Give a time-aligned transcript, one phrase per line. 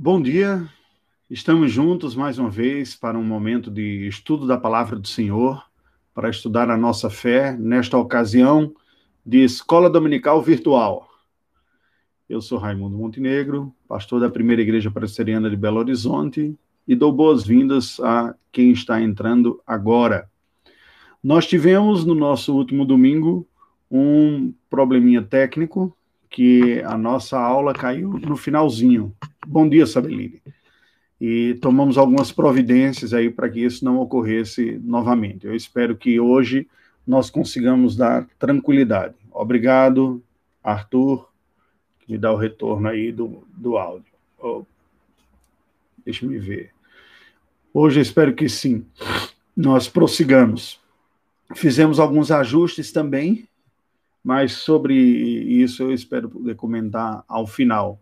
[0.00, 0.64] Bom dia,
[1.28, 5.60] estamos juntos mais uma vez para um momento de estudo da palavra do Senhor,
[6.14, 8.72] para estudar a nossa fé, nesta ocasião
[9.26, 11.08] de Escola Dominical Virtual.
[12.28, 16.56] Eu sou Raimundo Montenegro, pastor da Primeira Igreja Presbiteriana de Belo Horizonte,
[16.86, 20.30] e dou boas-vindas a quem está entrando agora.
[21.20, 23.48] Nós tivemos no nosso último domingo
[23.90, 25.92] um probleminha técnico
[26.30, 29.14] que a nossa aula caiu no finalzinho.
[29.46, 30.42] Bom dia, Sabeline.
[31.20, 35.46] E tomamos algumas providências aí para que isso não ocorresse novamente.
[35.46, 36.68] Eu espero que hoje
[37.06, 39.14] nós consigamos dar tranquilidade.
[39.32, 40.22] Obrigado,
[40.62, 41.28] Arthur,
[42.00, 44.12] que me dá o retorno aí do, do áudio.
[44.38, 44.62] Oh,
[46.04, 46.70] deixa me ver.
[47.72, 48.84] Hoje eu espero que sim.
[49.56, 50.78] Nós prossigamos.
[51.54, 53.47] Fizemos alguns ajustes também
[54.22, 58.00] mas sobre isso eu espero poder comentar ao final.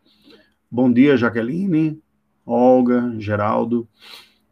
[0.70, 2.00] Bom dia, Jaqueline,
[2.44, 3.88] Olga, Geraldo.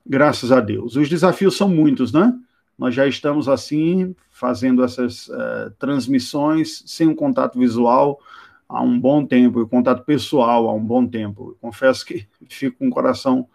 [0.07, 0.97] Graças a Deus.
[0.97, 2.33] Os desafios são muitos, né?
[2.79, 8.21] Nós já estamos assim fazendo essas uh, transmissões sem um contato visual
[8.69, 11.57] há um bom tempo, e contato pessoal há um bom tempo.
[11.61, 13.49] Confesso que fico com o coração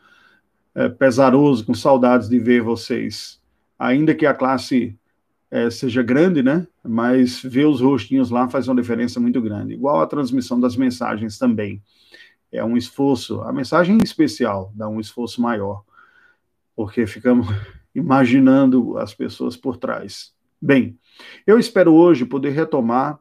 [0.75, 3.39] uh, pesaroso, com saudades de ver vocês.
[3.77, 4.97] Ainda que a classe
[5.51, 6.67] é, seja grande, né?
[6.83, 9.73] Mas ver os rostinhos lá faz uma diferença muito grande.
[9.73, 11.81] Igual a transmissão das mensagens também.
[12.51, 15.83] É um esforço, a mensagem em especial dá um esforço maior,
[16.75, 17.47] porque ficamos
[17.93, 20.33] imaginando as pessoas por trás.
[20.61, 20.97] Bem,
[21.45, 23.19] eu espero hoje poder retomar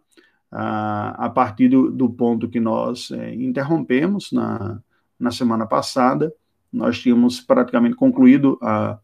[0.50, 4.80] ah, a partir do, do, ponto que nós é, interrompemos na,
[5.20, 6.32] na semana passada.
[6.72, 8.98] Nós tínhamos praticamente concluído a,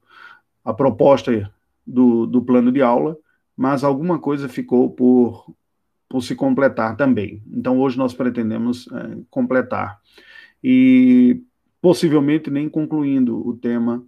[0.65, 1.51] a proposta
[1.87, 3.17] do, do plano de aula,
[3.57, 5.55] mas alguma coisa ficou por,
[6.09, 7.43] por se completar também.
[7.53, 10.01] Então, hoje nós pretendemos é, completar.
[10.63, 11.41] E
[11.81, 14.03] possivelmente nem concluindo o tema,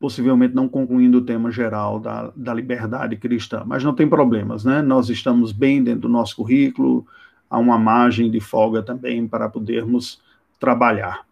[0.00, 4.82] possivelmente não concluindo o tema geral da, da liberdade cristã, mas não tem problemas, né?
[4.82, 7.06] Nós estamos bem dentro do nosso currículo,
[7.48, 10.20] há uma margem de folga também para podermos
[10.58, 11.24] trabalhar.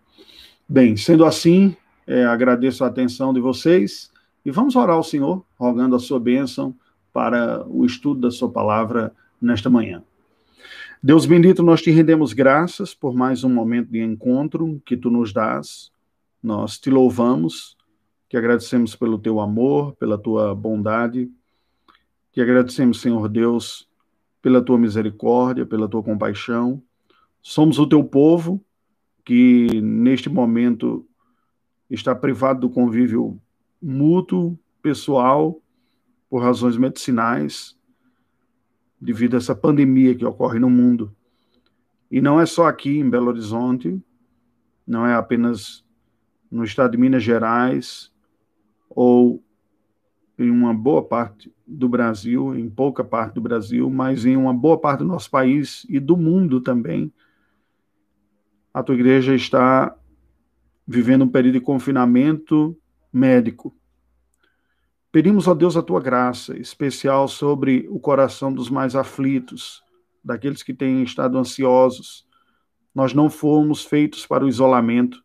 [0.69, 1.75] Bem, sendo assim,
[2.07, 4.11] é, agradeço a atenção de vocês
[4.49, 6.75] e vamos orar ao Senhor, rogando a sua bênção
[7.13, 10.03] para o estudo da sua palavra nesta manhã.
[11.03, 15.35] Deus bendito, nós te rendemos graças por mais um momento de encontro que tu nos
[15.35, 15.93] dás.
[16.43, 17.77] Nós te louvamos,
[18.27, 21.31] te agradecemos pelo teu amor, pela tua bondade.
[22.33, 23.87] Te agradecemos, Senhor Deus,
[24.41, 26.83] pela tua misericórdia, pela tua compaixão.
[27.43, 28.65] Somos o teu povo
[29.27, 31.07] que neste momento
[31.91, 33.39] está privado do convívio
[33.81, 35.61] mútuo, pessoal,
[36.29, 37.77] por razões medicinais,
[39.01, 41.15] devido a essa pandemia que ocorre no mundo.
[42.11, 44.01] E não é só aqui em Belo Horizonte,
[44.87, 45.85] não é apenas
[46.51, 48.13] no estado de Minas Gerais
[48.89, 49.43] ou
[50.39, 54.79] em uma boa parte do Brasil, em pouca parte do Brasil, mas em uma boa
[54.79, 57.13] parte do nosso país e do mundo também.
[58.73, 59.95] A tua igreja está
[60.87, 62.77] vivendo um período de confinamento
[63.19, 63.77] médico.
[65.11, 69.83] Pedimos a Deus a tua graça especial sobre o coração dos mais aflitos,
[70.23, 72.27] daqueles que têm estado ansiosos.
[72.95, 75.23] Nós não fomos feitos para o isolamento.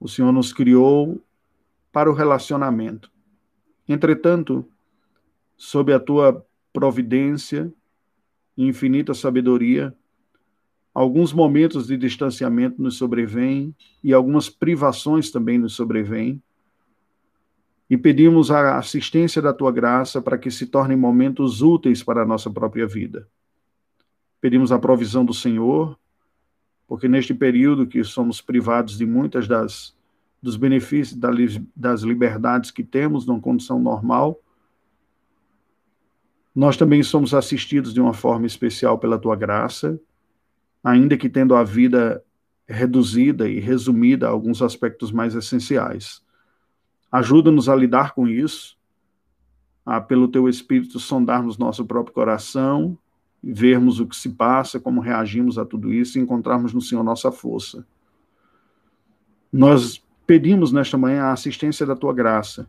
[0.00, 1.22] O Senhor nos criou
[1.92, 3.10] para o relacionamento.
[3.88, 4.68] Entretanto,
[5.56, 7.72] sob a tua providência
[8.56, 9.94] e infinita sabedoria,
[10.94, 16.40] alguns momentos de distanciamento nos sobrevêm e algumas privações também nos sobrevêm.
[17.90, 22.26] E pedimos a assistência da tua graça para que se tornem momentos úteis para a
[22.26, 23.28] nossa própria vida.
[24.40, 25.98] Pedimos a provisão do Senhor,
[26.86, 29.94] porque neste período que somos privados de muitas das
[30.40, 31.18] dos benefícios
[31.74, 34.38] das liberdades que temos numa condição normal,
[36.54, 39.98] nós também somos assistidos de uma forma especial pela tua graça
[40.84, 42.22] ainda que tendo a vida
[42.68, 46.22] reduzida e resumida a alguns aspectos mais essenciais.
[47.10, 48.76] Ajuda-nos a lidar com isso,
[49.84, 52.98] a, pelo teu Espírito, sondarmos nosso próprio coração,
[53.42, 57.32] vermos o que se passa, como reagimos a tudo isso e encontrarmos no Senhor nossa
[57.32, 57.86] força.
[59.52, 62.66] Nós pedimos nesta manhã a assistência da tua graça.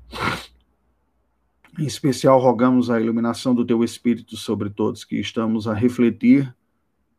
[1.80, 6.54] Em especial, rogamos a iluminação do teu Espírito sobre todos que estamos a refletir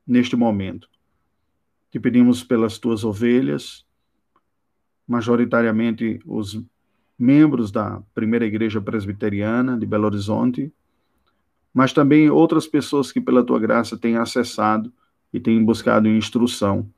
[0.06, 0.88] neste momento.
[1.90, 3.84] Te pedimos pelas tuas ovelhas,
[5.06, 6.62] majoritariamente os
[7.18, 10.72] membros da primeira igreja presbiteriana de Belo Horizonte,
[11.72, 14.92] mas também outras pessoas que, pela tua graça, têm acessado
[15.32, 16.88] e têm buscado instrução.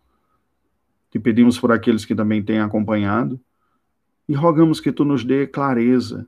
[1.11, 3.41] Te pedimos por aqueles que também têm acompanhado
[4.29, 6.27] e rogamos que tu nos dê clareza,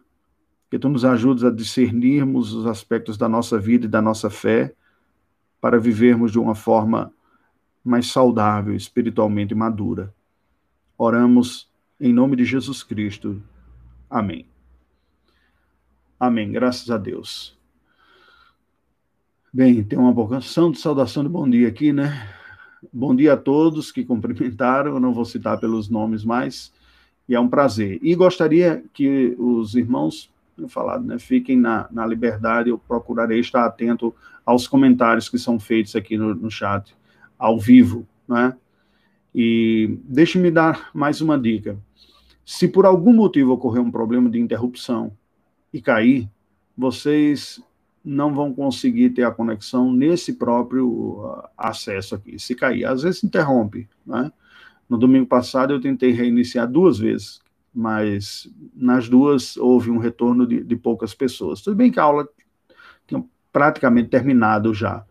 [0.70, 4.74] que tu nos ajudes a discernirmos os aspectos da nossa vida e da nossa fé
[5.60, 7.12] para vivermos de uma forma
[7.84, 10.14] mais saudável, espiritualmente madura.
[10.96, 11.68] Oramos
[12.00, 13.42] em nome de Jesus Cristo.
[14.08, 14.46] Amém.
[16.18, 16.52] Amém.
[16.52, 17.58] Graças a Deus.
[19.52, 22.28] Bem, tem uma vocação de saudação de bom dia aqui, né?
[22.92, 26.72] Bom dia a todos que cumprimentaram, eu não vou citar pelos nomes mais,
[27.28, 27.98] e é um prazer.
[28.00, 30.30] E gostaria que os irmãos,
[30.68, 34.14] falado, né, fiquem na, na liberdade, eu procurarei estar atento
[34.44, 36.96] aos comentários que são feitos aqui no, no chat,
[37.38, 38.56] ao vivo, né?
[39.34, 41.78] E deixe-me dar mais uma dica.
[42.44, 45.12] Se por algum motivo ocorrer um problema de interrupção
[45.72, 46.28] e cair,
[46.76, 47.62] vocês
[48.04, 52.84] não vão conseguir ter a conexão nesse próprio uh, acesso aqui, se cair.
[52.84, 54.32] Às vezes interrompe, né?
[54.88, 57.40] No domingo passado eu tentei reiniciar duas vezes,
[57.74, 61.60] mas nas duas houve um retorno de, de poucas pessoas.
[61.60, 62.28] Tudo bem que a aula
[63.06, 65.04] tinha praticamente terminado já,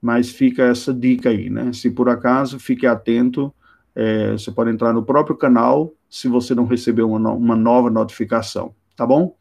[0.00, 1.72] mas fica essa dica aí, né?
[1.72, 3.52] Se por acaso, fique atento,
[3.94, 8.74] é, você pode entrar no próprio canal se você não recebeu uma, uma nova notificação,
[8.94, 9.36] tá bom?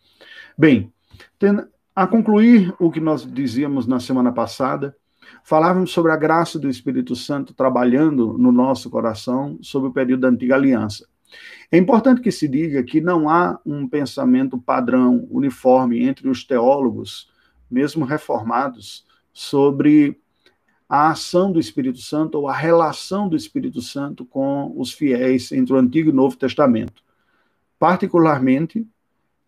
[0.57, 0.91] Bem,
[1.95, 4.95] a concluir o que nós dizíamos na semana passada,
[5.43, 10.27] falávamos sobre a graça do Espírito Santo trabalhando no nosso coração sobre o período da
[10.29, 11.07] antiga aliança.
[11.71, 17.29] É importante que se diga que não há um pensamento padrão, uniforme entre os teólogos,
[17.69, 20.19] mesmo reformados, sobre
[20.87, 25.73] a ação do Espírito Santo ou a relação do Espírito Santo com os fiéis entre
[25.73, 27.03] o Antigo e o Novo Testamento.
[27.79, 28.87] Particularmente,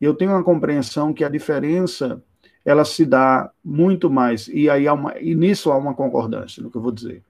[0.02, 2.22] eu tenho uma compreensão que a diferença
[2.66, 6.76] ela se dá muito mais, e aí uma, e nisso há uma concordância, no que
[6.76, 7.24] eu vou dizer.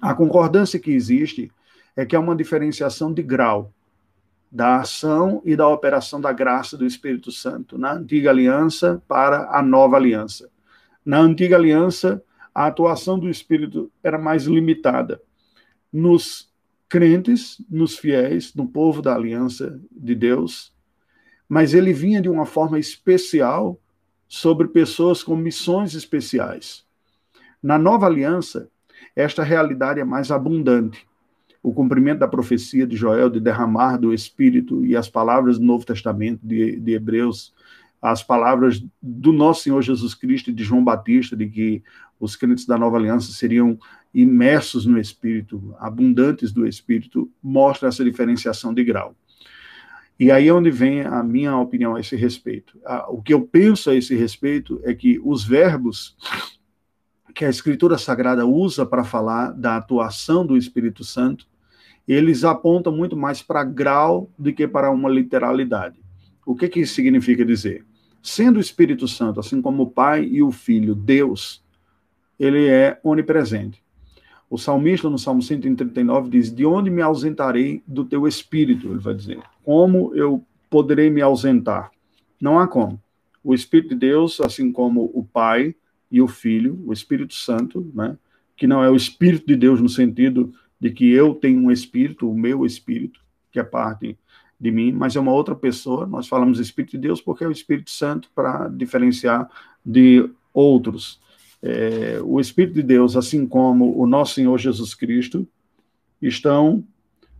[0.00, 1.50] A concordância que existe
[1.98, 3.74] é que há uma diferenciação de grau
[4.48, 9.60] da ação e da operação da graça do Espírito Santo na antiga aliança para a
[9.60, 10.48] nova aliança.
[11.04, 12.22] Na antiga aliança,
[12.54, 15.20] a atuação do Espírito era mais limitada.
[15.92, 16.48] Nos
[16.88, 20.72] crentes, nos fiéis, no povo da aliança de Deus,
[21.48, 23.76] mas ele vinha de uma forma especial
[24.28, 26.86] sobre pessoas com missões especiais.
[27.60, 28.70] Na nova aliança,
[29.16, 31.07] esta realidade é mais abundante.
[31.62, 35.84] O cumprimento da profecia de Joel de derramar do Espírito e as palavras do Novo
[35.84, 37.52] Testamento de, de Hebreus,
[38.00, 41.82] as palavras do nosso Senhor Jesus Cristo e de João Batista, de que
[42.20, 43.78] os crentes da nova aliança seriam
[44.14, 49.14] imersos no Espírito, abundantes do Espírito, mostra essa diferenciação de grau.
[50.18, 52.76] E aí é onde vem a minha opinião a esse respeito.
[53.08, 56.16] O que eu penso a esse respeito é que os verbos
[57.34, 61.46] que a Escritura Sagrada usa para falar da atuação do Espírito Santo,
[62.06, 66.00] eles apontam muito mais para grau do que para uma literalidade.
[66.46, 67.84] O que, que isso significa dizer?
[68.22, 71.62] Sendo o Espírito Santo, assim como o Pai e o Filho, Deus,
[72.38, 73.82] ele é onipresente.
[74.50, 78.88] O salmista, no Salmo 139, diz: De onde me ausentarei do teu espírito?
[78.88, 81.90] Ele vai dizer: Como eu poderei me ausentar?
[82.40, 83.00] Não há como.
[83.44, 85.74] O Espírito de Deus, assim como o Pai
[86.10, 88.16] e o Filho, o Espírito Santo, né,
[88.56, 92.30] que não é o Espírito de Deus no sentido de que eu tenho um espírito,
[92.30, 94.16] o meu espírito, que é parte
[94.60, 96.06] de mim, mas é uma outra pessoa.
[96.06, 99.48] Nós falamos Espírito de Deus porque é o Espírito Santo para diferenciar
[99.84, 101.20] de outros
[101.62, 105.46] é, o Espírito de Deus, assim como o nosso Senhor Jesus Cristo,
[106.20, 106.84] estão,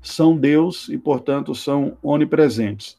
[0.02, 2.98] são Deus e, portanto, são onipresentes.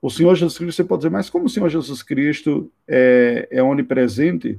[0.00, 3.62] O Senhor Jesus Cristo, você pode dizer, mas como o Senhor Jesus Cristo é, é
[3.62, 4.58] onipresente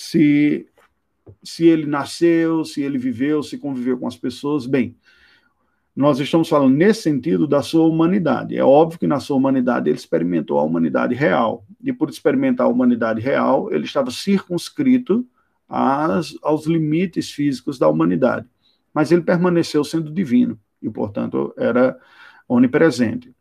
[0.00, 0.64] se,
[1.42, 4.64] se ele nasceu, se ele viveu, se conviveu com as pessoas?
[4.64, 4.96] Bem,
[5.94, 8.56] nós estamos falando nesse sentido da sua humanidade.
[8.56, 11.66] É óbvio que na sua humanidade ele experimentou a humanidade real.
[11.82, 15.26] E por experimentar a humanidade real, ele estava circunscrito
[15.68, 18.46] às, aos limites físicos da humanidade.
[18.94, 21.98] Mas ele permaneceu sendo divino e, portanto, era
[22.48, 23.34] onipresente.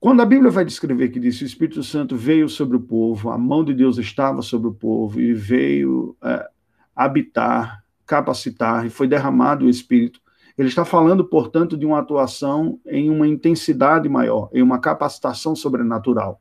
[0.00, 3.30] Quando a Bíblia vai descrever que diz que o Espírito Santo veio sobre o povo,
[3.30, 6.48] a mão de Deus estava sobre o povo e veio é,
[6.94, 10.20] habitar, capacitar e foi derramado o Espírito,
[10.56, 16.40] ele está falando, portanto, de uma atuação em uma intensidade maior, em uma capacitação sobrenatural.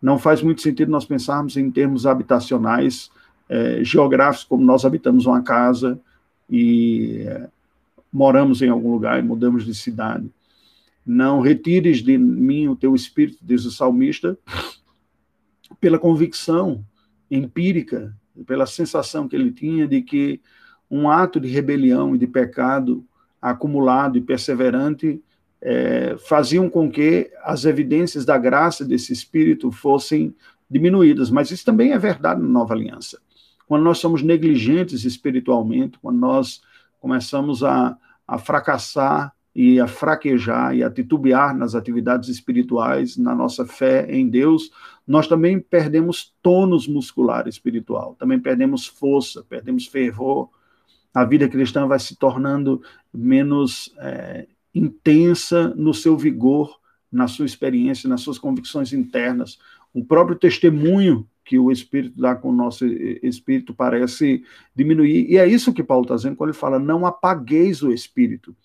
[0.00, 3.10] Não faz muito sentido nós pensarmos em termos habitacionais,
[3.48, 5.98] é, geográficos, como nós habitamos uma casa
[6.48, 7.48] e é,
[8.12, 10.30] moramos em algum lugar e mudamos de cidade.
[11.04, 14.38] Não retires de mim o teu espírito, diz o salmista,
[15.80, 16.84] pela convicção
[17.30, 18.14] empírica,
[18.46, 20.40] pela sensação que ele tinha de que
[20.90, 23.04] um ato de rebelião e de pecado
[23.40, 25.20] acumulado e perseverante
[25.60, 30.34] é, faziam com que as evidências da graça desse Espírito fossem
[30.70, 31.30] diminuídas.
[31.30, 33.20] Mas isso também é verdade na nova aliança.
[33.66, 36.60] Quando nós somos negligentes espiritualmente, quando nós
[37.00, 43.66] começamos a, a fracassar e a fraquejar e a titubear nas atividades espirituais, na nossa
[43.66, 44.70] fé em Deus,
[45.06, 50.48] nós também perdemos tônus muscular espiritual, também perdemos força, perdemos fervor.
[51.12, 52.82] A vida cristã vai se tornando
[53.12, 56.80] menos é, intensa no seu vigor,
[57.10, 59.58] na sua experiência, nas suas convicções internas.
[59.92, 64.42] O próprio testemunho que o Espírito dá com o nosso Espírito parece
[64.74, 65.26] diminuir.
[65.28, 68.56] E é isso que Paulo está dizendo quando ele fala: não apagueis o Espírito.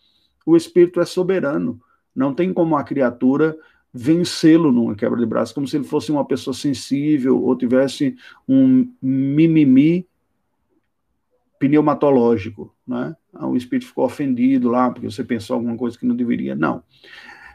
[0.48, 1.78] O Espírito é soberano.
[2.16, 3.58] Não tem como a criatura
[3.94, 8.16] vencê-lo numa quebra de braço, como se ele fosse uma pessoa sensível ou tivesse
[8.48, 10.08] um mimimi
[11.60, 13.14] pneumatológico, né?
[13.34, 16.56] Ah, o espírito ficou ofendido lá porque você pensou alguma coisa que não deveria.
[16.56, 16.82] Não.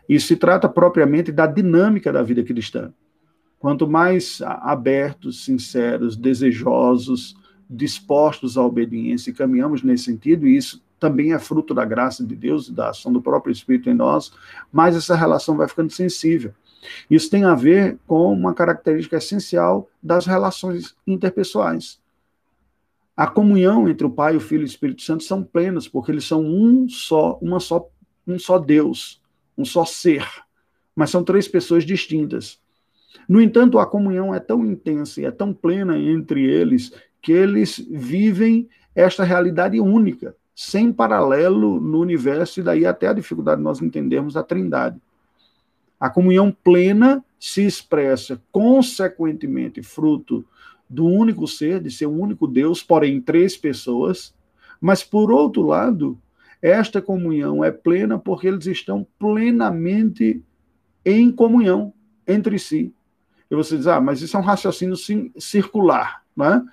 [0.06, 2.92] Isso se trata propriamente da dinâmica da vida cristã.
[3.58, 7.34] Quanto mais abertos, sinceros, desejosos,
[7.70, 12.36] dispostos à obediência e caminhamos nesse sentido, e isso também é fruto da graça de
[12.36, 14.32] Deus e da ação do próprio Espírito em nós,
[14.70, 16.54] mais essa relação vai ficando sensível.
[17.10, 22.00] Isso tem a ver com uma característica essencial das relações interpessoais.
[23.16, 26.24] A comunhão entre o Pai, o Filho e o Espírito Santo são plenas, porque eles
[26.24, 27.88] são um só, uma só,
[28.24, 29.20] um só Deus,
[29.58, 30.24] um só ser,
[30.94, 32.60] mas são três pessoas distintas.
[33.28, 37.84] No entanto, a comunhão é tão intensa e é tão plena entre eles que eles
[37.90, 43.80] vivem esta realidade única, sem paralelo no universo, e daí até a dificuldade de nós
[43.80, 45.00] entendermos a Trindade.
[45.98, 50.44] A comunhão plena se expressa, consequentemente, fruto
[50.88, 54.34] do único ser, de ser um único Deus, porém três pessoas,
[54.80, 56.18] mas por outro lado,
[56.60, 60.42] esta comunhão é plena porque eles estão plenamente
[61.04, 61.92] em comunhão
[62.26, 62.92] entre si.
[63.50, 64.96] E você diz, ah, mas isso é um raciocínio
[65.38, 66.64] circular, não é?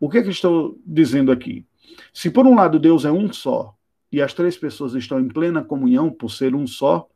[0.00, 1.64] O que é que estou dizendo aqui?
[2.12, 3.74] Se por um lado Deus é um só
[4.10, 7.08] e as três pessoas estão em plena comunhão por ser um só,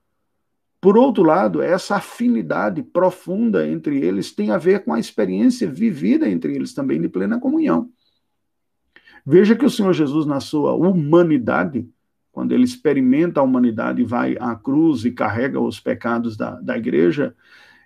[0.82, 6.28] por outro lado, essa afinidade profunda entre eles tem a ver com a experiência vivida
[6.28, 7.88] entre eles também de plena comunhão.
[9.24, 11.88] Veja que o Senhor Jesus, na sua humanidade,
[12.32, 17.32] quando ele experimenta a humanidade vai à cruz e carrega os pecados da, da igreja,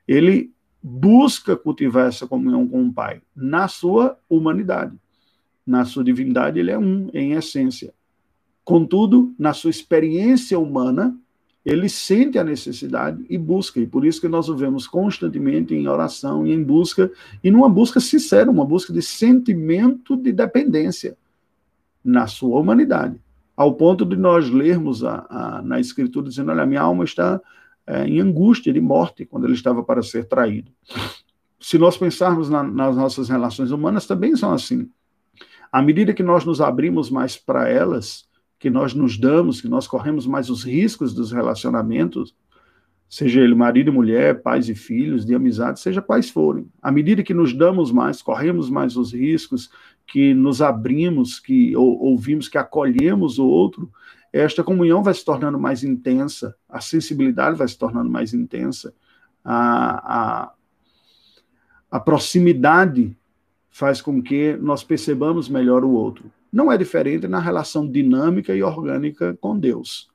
[0.09, 4.97] ele busca cultivar essa comunhão com o Pai na sua humanidade.
[5.67, 7.93] Na sua divindade, ele é um, em essência.
[8.65, 11.17] Contudo, na sua experiência humana,
[11.65, 13.81] ele sente a necessidade e busca.
[13.81, 17.11] E por isso que nós o vemos constantemente em oração e em busca,
[17.43, 21.17] e numa busca sincera, uma busca de sentimento de dependência
[22.05, 23.21] na sua humanidade.
[23.57, 27.41] Ao ponto de nós lermos a, a, na Escritura dizendo: Olha, minha alma está
[27.85, 30.71] é, em angústia de morte quando ele estava para ser traído.
[31.59, 34.89] Se nós pensarmos na, nas nossas relações humanas, também são assim.
[35.71, 38.27] À medida que nós nos abrimos mais para elas,
[38.59, 42.35] que nós nos damos, que nós corremos mais os riscos dos relacionamentos,
[43.09, 46.69] seja ele marido e mulher, pais e filhos, de amizade, seja quais forem.
[46.83, 49.71] À medida que nos damos mais, corremos mais os riscos,
[50.07, 53.91] que nos abrimos, que ou, ouvimos, que acolhemos o outro,
[54.33, 58.95] esta comunhão vai se tornando mais intensa, a sensibilidade vai se tornando mais intensa,
[59.45, 60.53] a, a,
[61.91, 63.17] a proximidade
[63.77, 66.33] faz com que nós percebamos melhor o outro.
[66.51, 70.09] Não é diferente na relação dinâmica e orgânica com Deus.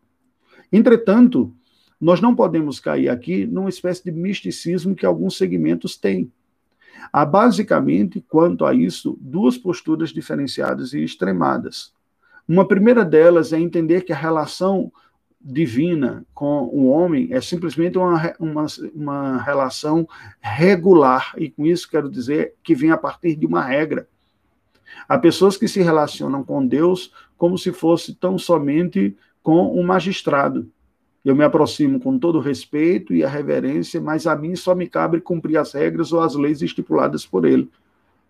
[0.73, 1.53] Entretanto,
[1.99, 6.31] nós não podemos cair aqui numa espécie de misticismo que alguns segmentos têm.
[7.13, 11.93] Há basicamente, quanto a isso, duas posturas diferenciadas e extremadas.
[12.47, 14.91] Uma primeira delas é entender que a relação
[15.43, 20.07] divina com o homem é simplesmente uma, uma, uma relação
[20.39, 24.07] regular, e com isso quero dizer que vem a partir de uma regra.
[25.07, 30.69] Há pessoas que se relacionam com Deus como se fosse tão somente com um magistrado.
[31.23, 34.87] Eu me aproximo com todo o respeito e a reverência, mas a mim só me
[34.87, 37.69] cabe cumprir as regras ou as leis estipuladas por ele.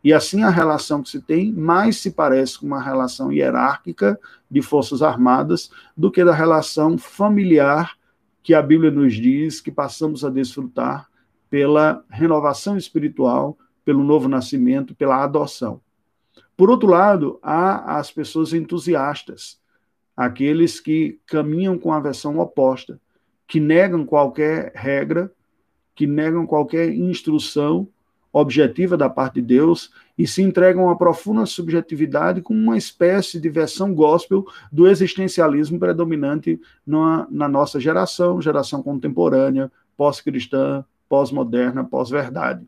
[0.03, 4.61] E assim a relação que se tem mais se parece com uma relação hierárquica de
[4.61, 7.95] forças armadas do que da relação familiar
[8.43, 11.07] que a Bíblia nos diz que passamos a desfrutar
[11.49, 15.81] pela renovação espiritual, pelo novo nascimento, pela adoção.
[16.57, 19.59] Por outro lado, há as pessoas entusiastas,
[20.15, 22.99] aqueles que caminham com a versão oposta,
[23.47, 25.31] que negam qualquer regra,
[25.93, 27.87] que negam qualquer instrução
[28.33, 33.39] objetiva da parte de Deus e se entregam a uma profunda subjetividade com uma espécie
[33.39, 42.65] de versão gospel do existencialismo predominante na, na nossa geração, geração contemporânea, pós-cristã, pós-moderna, pós-verdade.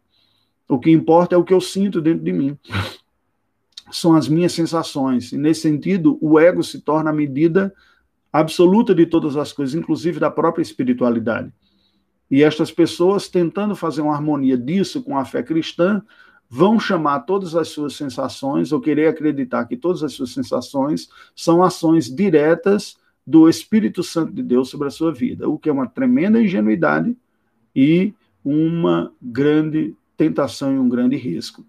[0.67, 2.58] O que importa é o que eu sinto dentro de mim.
[3.91, 5.32] São as minhas sensações.
[5.32, 7.74] E nesse sentido, o ego se torna a medida
[8.32, 11.53] absoluta de todas as coisas, inclusive da própria espiritualidade.
[12.34, 16.02] E estas pessoas, tentando fazer uma harmonia disso com a fé cristã,
[16.50, 21.62] vão chamar todas as suas sensações, ou querer acreditar que todas as suas sensações são
[21.62, 25.88] ações diretas do Espírito Santo de Deus sobre a sua vida, o que é uma
[25.88, 27.16] tremenda ingenuidade
[27.75, 31.63] e uma grande tentação e um grande risco.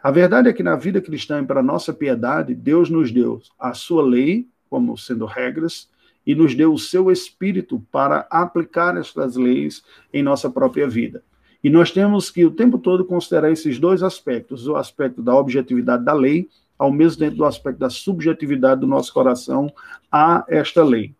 [0.00, 4.04] A verdade é que na vida cristã para nossa piedade, Deus nos deu a sua
[4.04, 5.90] lei, como sendo regras,
[6.26, 11.22] e nos deu o seu espírito para aplicar estas leis em nossa própria vida.
[11.62, 16.04] E nós temos que o tempo todo considerar esses dois aspectos: o aspecto da objetividade
[16.04, 16.48] da lei,
[16.78, 19.72] ao mesmo tempo do aspecto da subjetividade do nosso coração
[20.10, 21.14] a esta lei.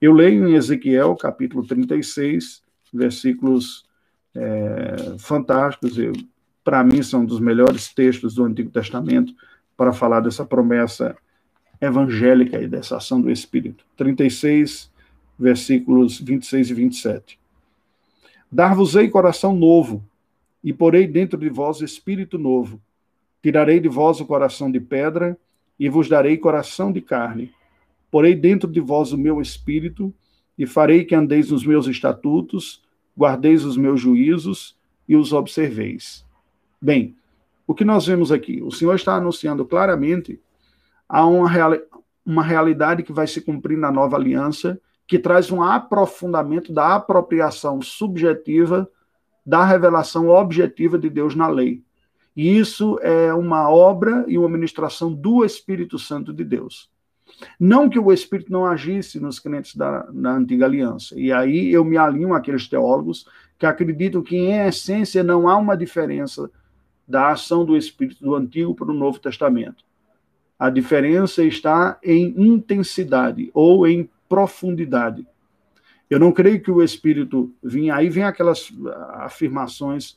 [0.00, 2.62] Eu leio em Ezequiel, capítulo 36,
[2.92, 3.84] versículos
[4.34, 5.98] é, fantásticos,
[6.62, 9.32] para mim são dos melhores textos do Antigo Testamento
[9.76, 11.16] para falar dessa promessa
[11.80, 13.84] evangélica e dessa ação do Espírito.
[13.96, 14.90] 36,
[15.38, 17.38] versículos 26 e 27.
[18.50, 20.02] Dar-vos-ei coração novo,
[20.64, 22.80] e porei dentro de vós espírito novo.
[23.42, 25.38] Tirarei de vós o coração de pedra,
[25.78, 27.52] e vos darei coração de carne.
[28.10, 30.12] Porei dentro de vós o meu espírito,
[30.58, 32.82] e farei que andeis nos meus estatutos,
[33.16, 34.76] guardeis os meus juízos
[35.08, 36.24] e os observeis.
[36.80, 37.14] Bem,
[37.66, 38.60] o que nós vemos aqui?
[38.62, 40.40] O Senhor está anunciando claramente
[41.08, 41.80] a uma, reali
[42.24, 47.80] uma realidade que vai se cumprir na nova aliança, que traz um aprofundamento da apropriação
[47.80, 48.88] subjetiva
[49.48, 51.82] da revelação objetiva de Deus na lei.
[52.36, 56.90] E isso é uma obra e uma ministração do Espírito Santo de Deus.
[57.58, 61.18] Não que o Espírito não agisse nos crentes da, da antiga aliança.
[61.18, 63.26] E aí eu me alinho àqueles teólogos
[63.58, 66.50] que acreditam que, em essência, não há uma diferença
[67.08, 69.82] da ação do Espírito do Antigo para o Novo Testamento.
[70.58, 75.26] A diferença está em intensidade ou em profundidade.
[76.10, 77.94] Eu não creio que o Espírito vinha.
[77.94, 78.72] Aí vem aquelas
[79.14, 80.16] afirmações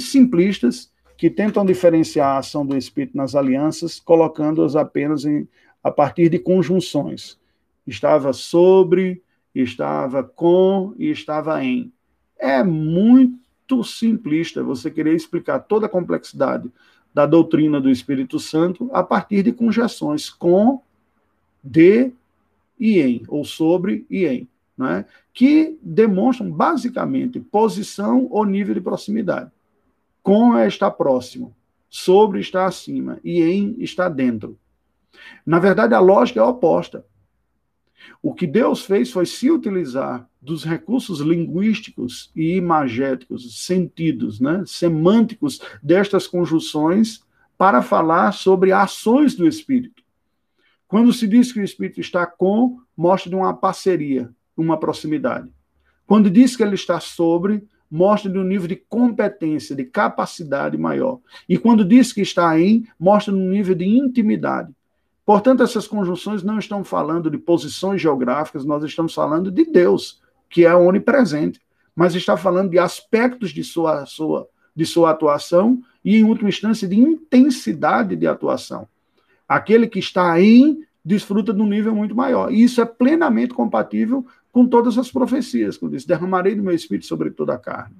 [0.00, 5.48] simplistas que tentam diferenciar a ação do Espírito nas alianças, colocando-as apenas em,
[5.82, 7.38] a partir de conjunções.
[7.86, 9.22] Estava sobre,
[9.54, 11.92] estava com e estava em.
[12.38, 16.70] É muito simplista você querer explicar toda a complexidade
[17.16, 20.82] da doutrina do Espírito Santo a partir de conjunções com,
[21.64, 22.12] de
[22.78, 25.06] e em, ou sobre e em, né?
[25.32, 29.50] que demonstram basicamente posição ou nível de proximidade.
[30.22, 31.56] Com é estar próximo,
[31.88, 34.58] sobre está acima e em está dentro.
[35.46, 37.02] Na verdade, a lógica é oposta.
[38.22, 45.60] O que Deus fez foi se utilizar dos recursos linguísticos e imagéticos, sentidos, né, semânticos
[45.82, 47.20] destas conjunções
[47.58, 50.02] para falar sobre ações do Espírito.
[50.86, 55.50] Quando se diz que o Espírito está com, mostra de uma parceria, uma proximidade.
[56.06, 61.18] Quando diz que ele está sobre, mostra de um nível de competência, de capacidade maior.
[61.48, 64.72] E quando diz que está em, mostra um nível de intimidade.
[65.24, 70.64] Portanto, essas conjunções não estão falando de posições geográficas, nós estamos falando de Deus, que
[70.64, 71.60] é onipresente,
[71.94, 76.86] mas está falando de aspectos de sua, sua, de sua atuação e, em última instância,
[76.86, 78.86] de intensidade de atuação.
[79.48, 82.52] Aquele que está em desfruta de um nível muito maior.
[82.52, 87.06] E isso é plenamente compatível com todas as profecias, quando diz: derramarei do meu espírito
[87.06, 87.94] sobre toda a carne.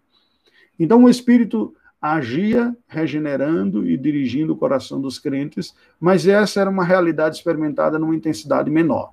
[0.78, 6.84] Então, o espírito agia regenerando e dirigindo o coração dos crentes, mas essa era uma
[6.84, 9.12] realidade experimentada numa intensidade menor.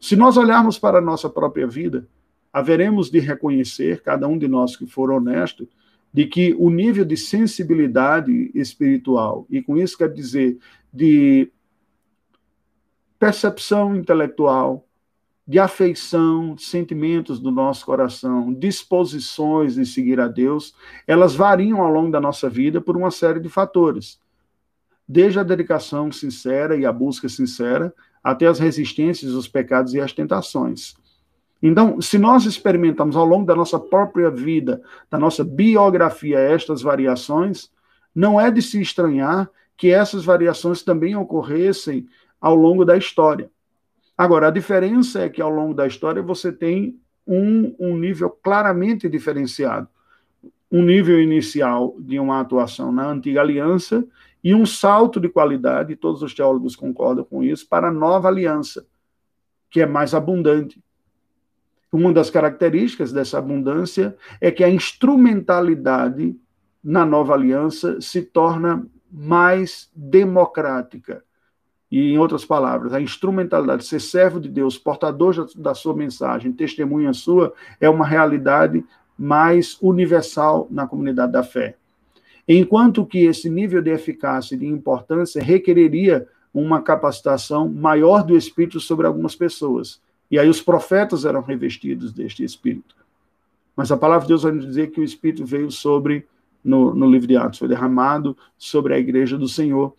[0.00, 2.06] Se nós olharmos para a nossa própria vida,
[2.54, 5.68] haveremos de reconhecer, cada um de nós que for honesto,
[6.12, 10.56] de que o nível de sensibilidade espiritual, e com isso quer dizer
[10.92, 11.50] de
[13.18, 14.86] percepção intelectual,
[15.44, 20.76] de afeição, sentimentos do nosso coração, disposições de seguir a Deus,
[21.08, 24.20] elas variam ao longo da nossa vida por uma série de fatores.
[25.08, 30.12] Desde a dedicação sincera e a busca sincera, até as resistências, os pecados e as
[30.12, 30.94] tentações.
[31.66, 37.70] Então, se nós experimentamos ao longo da nossa própria vida, da nossa biografia, estas variações,
[38.14, 42.06] não é de se estranhar que essas variações também ocorressem
[42.38, 43.50] ao longo da história.
[44.16, 49.08] Agora, a diferença é que ao longo da história você tem um, um nível claramente
[49.08, 49.88] diferenciado.
[50.70, 54.04] um nível inicial de uma atuação na antiga aliança
[54.42, 58.84] e um salto de qualidade, todos os teólogos concordam com isso, para a nova aliança,
[59.70, 60.83] que é mais abundante.
[61.94, 66.34] Uma das características dessa abundância é que a instrumentalidade
[66.82, 71.22] na nova aliança se torna mais democrática.
[71.88, 77.12] E, em outras palavras, a instrumentalidade, ser servo de Deus, portador da sua mensagem, testemunha
[77.12, 78.84] sua, é uma realidade
[79.16, 81.76] mais universal na comunidade da fé.
[82.48, 88.80] Enquanto que esse nível de eficácia e de importância requereria uma capacitação maior do Espírito
[88.80, 90.02] sobre algumas pessoas.
[90.30, 92.96] E aí os profetas eram revestidos deste Espírito.
[93.76, 96.26] Mas a palavra de Deus vai nos dizer que o Espírito veio sobre,
[96.62, 99.94] no, no livro de Atos, foi derramado sobre a igreja do Senhor.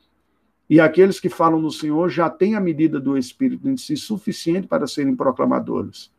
[0.69, 4.67] E aqueles que falam no Senhor já têm a medida do Espírito em si suficiente
[4.67, 6.11] para serem proclamadores.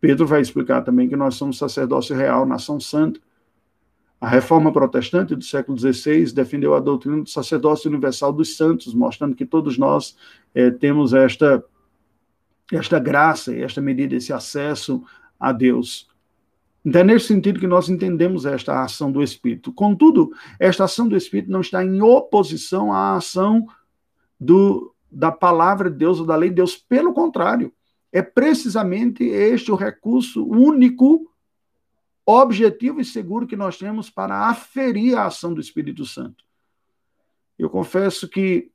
[0.00, 3.20] Pedro vai explicar também que nós somos sacerdócio real, nação santa.
[4.18, 9.34] A reforma protestante do século XVI defendeu a doutrina do sacerdócio universal dos santos, mostrando
[9.34, 10.16] que todos nós
[10.54, 11.62] é, temos esta,
[12.72, 15.02] esta graça, esta medida, esse acesso
[15.38, 16.08] a Deus.
[16.84, 19.72] Então é nesse sentido que nós entendemos esta ação do Espírito.
[19.72, 23.66] Contudo, esta ação do Espírito não está em oposição à ação
[24.38, 26.76] do, da palavra de Deus ou da lei de Deus.
[26.76, 27.72] Pelo contrário,
[28.12, 31.30] é precisamente este o recurso único,
[32.24, 36.44] objetivo e seguro que nós temos para aferir a ação do Espírito Santo.
[37.58, 38.70] Eu confesso que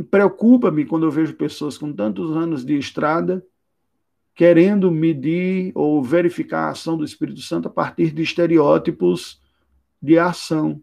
[0.00, 3.44] preocupa-me quando eu vejo pessoas com tantos anos de estrada
[4.34, 9.40] querendo medir ou verificar a ação do Espírito Santo a partir de estereótipos
[10.00, 10.80] de ação,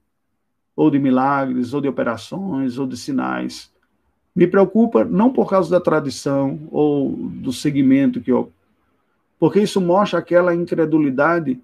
[0.75, 3.71] ou de milagres, ou de operações, ou de sinais.
[4.35, 8.51] Me preocupa não por causa da tradição ou do segmento que eu.
[9.39, 11.59] Porque isso mostra aquela incredulidade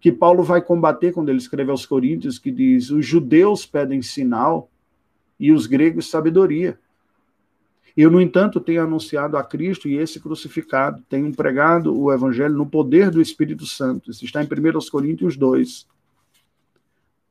[0.00, 4.70] que Paulo vai combater quando ele escreve aos Coríntios, que diz: os judeus pedem sinal
[5.38, 6.78] e os gregos sabedoria.
[7.96, 12.64] Eu, no entanto, tenho anunciado a Cristo e esse crucificado, tenho pregado o Evangelho no
[12.64, 14.10] poder do Espírito Santo.
[14.10, 15.86] Isso está em 1 Coríntios 2.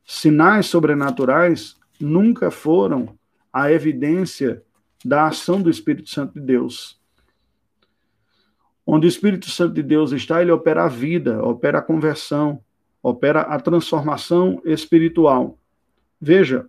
[0.06, 3.18] Sinais sobrenaturais nunca foram
[3.52, 4.62] a evidência
[5.04, 7.00] da ação do Espírito Santo de Deus.
[8.86, 12.62] Onde o Espírito Santo de Deus está, ele opera a vida, opera a conversão,
[13.02, 15.58] opera a transformação espiritual.
[16.20, 16.68] Veja,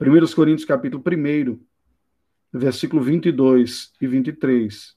[0.00, 1.58] 1 Coríntios capítulo 1,
[2.52, 4.96] versículo 22 e 23.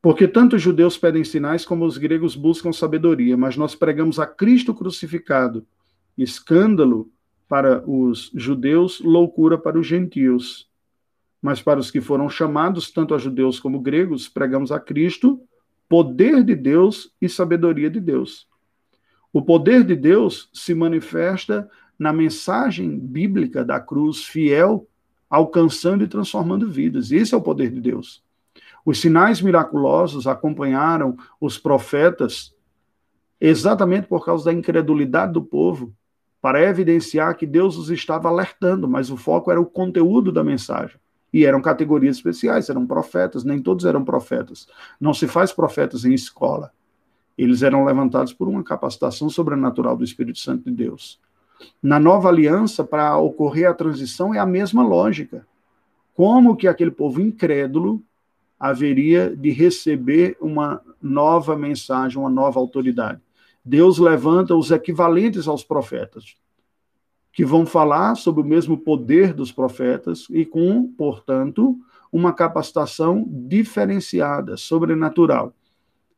[0.00, 4.26] Porque tanto os judeus pedem sinais como os gregos buscam sabedoria, mas nós pregamos a
[4.26, 5.66] Cristo crucificado,
[6.16, 7.10] escândalo
[7.48, 10.68] para os judeus, loucura para os gentios.
[11.40, 15.40] Mas para os que foram chamados, tanto a judeus como gregos, pregamos a Cristo,
[15.88, 18.48] poder de Deus e sabedoria de Deus.
[19.32, 21.68] O poder de Deus se manifesta
[22.04, 24.86] na mensagem bíblica da cruz fiel,
[25.28, 27.10] alcançando e transformando vidas.
[27.10, 28.22] Esse é o poder de Deus.
[28.84, 32.54] Os sinais miraculosos acompanharam os profetas
[33.40, 35.94] exatamente por causa da incredulidade do povo
[36.42, 40.98] para evidenciar que Deus os estava alertando, mas o foco era o conteúdo da mensagem.
[41.32, 44.68] E eram categorias especiais, eram profetas, nem todos eram profetas.
[45.00, 46.70] Não se faz profetas em escola.
[47.36, 51.18] Eles eram levantados por uma capacitação sobrenatural do Espírito Santo de Deus.
[51.82, 55.46] Na nova aliança, para ocorrer a transição, é a mesma lógica.
[56.14, 58.02] Como que aquele povo incrédulo
[58.58, 63.20] haveria de receber uma nova mensagem, uma nova autoridade?
[63.64, 66.36] Deus levanta os equivalentes aos profetas,
[67.32, 71.76] que vão falar sobre o mesmo poder dos profetas e com, portanto,
[72.12, 75.52] uma capacitação diferenciada, sobrenatural.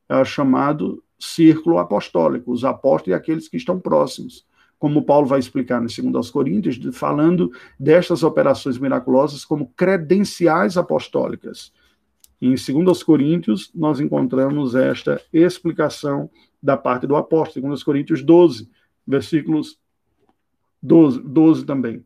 [0.09, 4.44] É chamado círculo apostólico, os apóstolos e aqueles que estão próximos.
[4.79, 11.73] Como Paulo vai explicar no 2 Coríntios, falando destas operações miraculosas como credenciais apostólicas.
[12.41, 16.29] Em 2 Coríntios, nós encontramos esta explicação
[16.62, 18.69] da parte do apóstolo, 2 Coríntios 12,
[19.07, 19.79] versículos
[20.83, 22.05] 12, 12 também.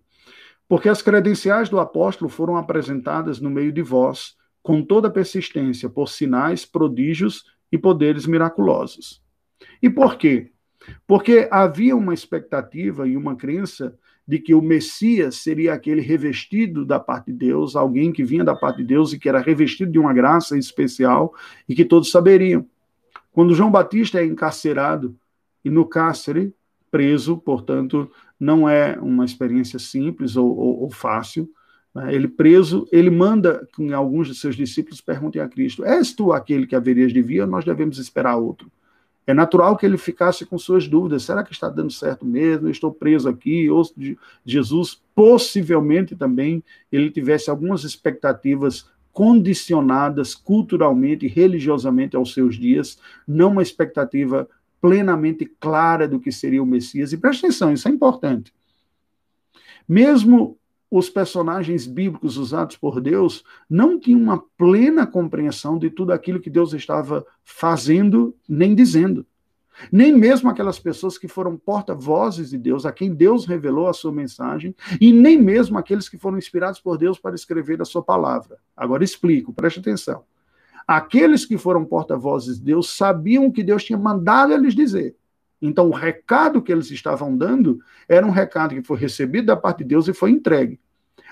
[0.69, 6.09] Porque as credenciais do apóstolo foram apresentadas no meio de vós, com toda persistência, por
[6.09, 9.21] sinais, prodígios e poderes miraculosos.
[9.83, 10.53] E por quê?
[11.07, 13.95] Porque havia uma expectativa e uma crença
[14.27, 18.55] de que o Messias seria aquele revestido da parte de Deus, alguém que vinha da
[18.55, 21.35] parte de Deus e que era revestido de uma graça especial
[21.69, 22.65] e que todos saberiam.
[23.33, 25.17] Quando João Batista é encarcerado
[25.65, 26.55] e no cárcere,
[26.91, 31.49] preso, portanto, não é uma experiência simples ou, ou, ou fácil.
[31.95, 32.15] Né?
[32.15, 36.67] Ele preso, ele manda que alguns de seus discípulos perguntem a Cristo: És tu aquele
[36.67, 38.71] que haverias de vir ou nós devemos esperar outro?
[39.27, 41.23] É natural que ele ficasse com suas dúvidas.
[41.23, 42.67] Será que está dando certo mesmo?
[42.67, 43.71] Eu estou preso aqui.
[43.71, 43.83] Ou
[44.45, 53.51] Jesus, possivelmente também, ele tivesse algumas expectativas condicionadas culturalmente e religiosamente aos seus dias, não
[53.51, 54.49] uma expectativa
[54.81, 57.13] plenamente clara do que seria o Messias.
[57.13, 58.53] E preste atenção, isso é importante.
[59.87, 60.57] Mesmo
[60.91, 66.51] os personagens bíblicos usados por Deus não tinham uma plena compreensão de tudo aquilo que
[66.51, 69.25] Deus estava fazendo nem dizendo.
[69.91, 74.13] Nem mesmo aquelas pessoas que foram porta-vozes de Deus, a quem Deus revelou a sua
[74.13, 78.59] mensagem, e nem mesmo aqueles que foram inspirados por Deus para escrever a sua palavra.
[78.77, 80.25] Agora explico, preste atenção.
[80.87, 85.15] Aqueles que foram porta-vozes de Deus sabiam o que Deus tinha mandado eles dizer.
[85.61, 89.79] Então, o recado que eles estavam dando era um recado que foi recebido da parte
[89.79, 90.81] de Deus e foi entregue.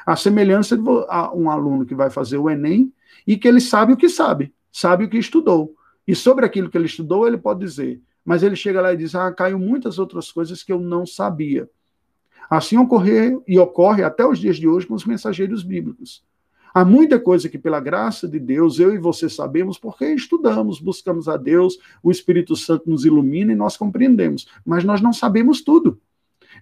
[0.04, 0.88] A semelhança de
[1.34, 2.92] um aluno que vai fazer o Enem
[3.26, 5.74] e que ele sabe o que sabe, sabe o que estudou.
[6.06, 9.14] E sobre aquilo que ele estudou, ele pode dizer, mas ele chega lá e diz:
[9.14, 11.68] Ah, caiu muitas outras coisas que eu não sabia.
[12.50, 16.24] Assim ocorre e ocorre até os dias de hoje com os mensageiros bíblicos.
[16.74, 21.28] Há muita coisa que, pela graça de Deus, eu e você sabemos porque estudamos, buscamos
[21.28, 24.46] a Deus, o Espírito Santo nos ilumina e nós compreendemos.
[24.64, 26.00] Mas nós não sabemos tudo.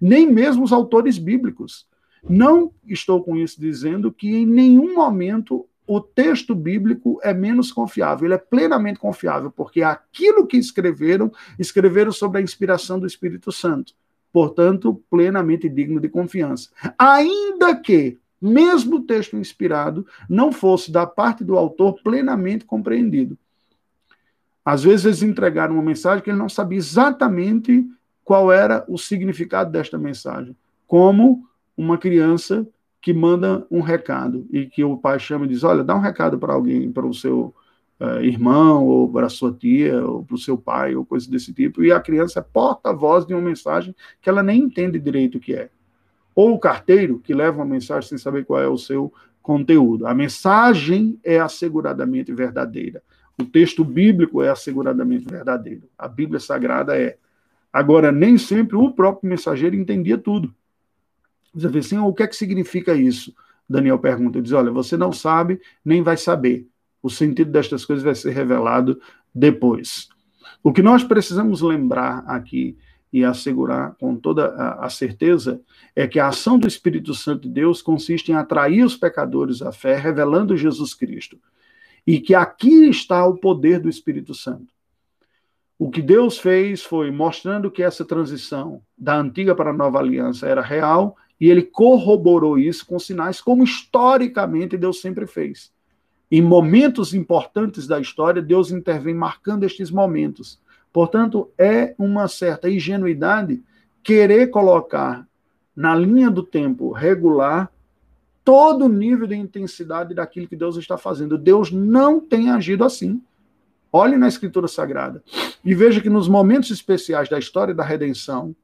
[0.01, 1.87] Nem mesmo os autores bíblicos.
[2.29, 8.27] Não estou com isso dizendo que em nenhum momento o texto bíblico é menos confiável,
[8.27, 13.95] ele é plenamente confiável, porque aquilo que escreveram, escreveram sobre a inspiração do Espírito Santo.
[14.33, 16.69] Portanto, plenamente digno de confiança.
[16.99, 23.39] Ainda que mesmo texto inspirado, não fosse da parte do autor plenamente compreendido.
[24.65, 27.89] Às vezes eles entregaram uma mensagem que ele não sabia exatamente
[28.25, 31.47] qual era o significado desta mensagem, como
[31.77, 32.67] uma criança
[33.01, 36.37] que manda um recado e que o pai chama e diz: Olha, dá um recado
[36.37, 37.55] para alguém, para o seu
[38.01, 41.53] uh, irmão, ou para a sua tia, ou para o seu pai, ou coisa desse
[41.53, 45.41] tipo, e a criança é porta-voz de uma mensagem que ela nem entende direito o
[45.41, 45.71] que é
[46.37, 49.11] ou o carteiro que leva uma mensagem sem saber qual é o seu
[49.43, 50.07] conteúdo.
[50.07, 53.03] A mensagem é asseguradamente verdadeira.
[53.41, 55.85] O texto bíblico é asseguradamente verdadeiro.
[55.97, 57.17] A Bíblia Sagrada é.
[57.73, 60.55] Agora, nem sempre o próprio mensageiro entendia tudo.
[61.55, 63.35] Você vê assim, o que é que significa isso?
[63.69, 66.67] Daniel pergunta, diz, olha, você não sabe, nem vai saber.
[67.03, 69.01] O sentido destas coisas vai ser revelado
[69.35, 70.09] depois.
[70.63, 72.77] O que nós precisamos lembrar aqui
[73.13, 75.61] e assegurar com toda a, certeza
[75.95, 79.73] é que a ação do Espírito Santo de Deus consiste em atrair os pecadores à
[79.73, 81.39] fé, revelando Jesus Cristo.
[82.07, 84.75] E que aqui está o poder do Espírito Santo.
[85.79, 90.47] O que Deus fez foi mostrando que essa transição da antiga para a nova aliança
[90.47, 95.71] era real e ele corroborou isso com sinais, como historicamente Deus sempre fez.
[96.31, 100.59] Em momentos importantes da história, Deus intervém marcando estes momentos
[100.97, 103.63] Portanto, é uma certa ingenuidade
[104.03, 105.29] querer colocar
[105.77, 107.71] na linha do tempo regular
[108.43, 111.37] todo o nível de intensidade daquilo que Deus está fazendo.
[111.37, 113.23] Deus não tem agido assim.
[113.93, 115.23] Olhe na Escritura Sagrada
[115.63, 118.57] e veja que nos momentos especiais da história da redenção,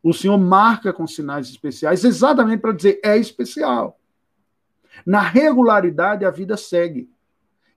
[0.00, 3.98] o Senhor marca com sinais especiais exatamente para dizer é especial.
[5.04, 7.10] Na regularidade, a vida segue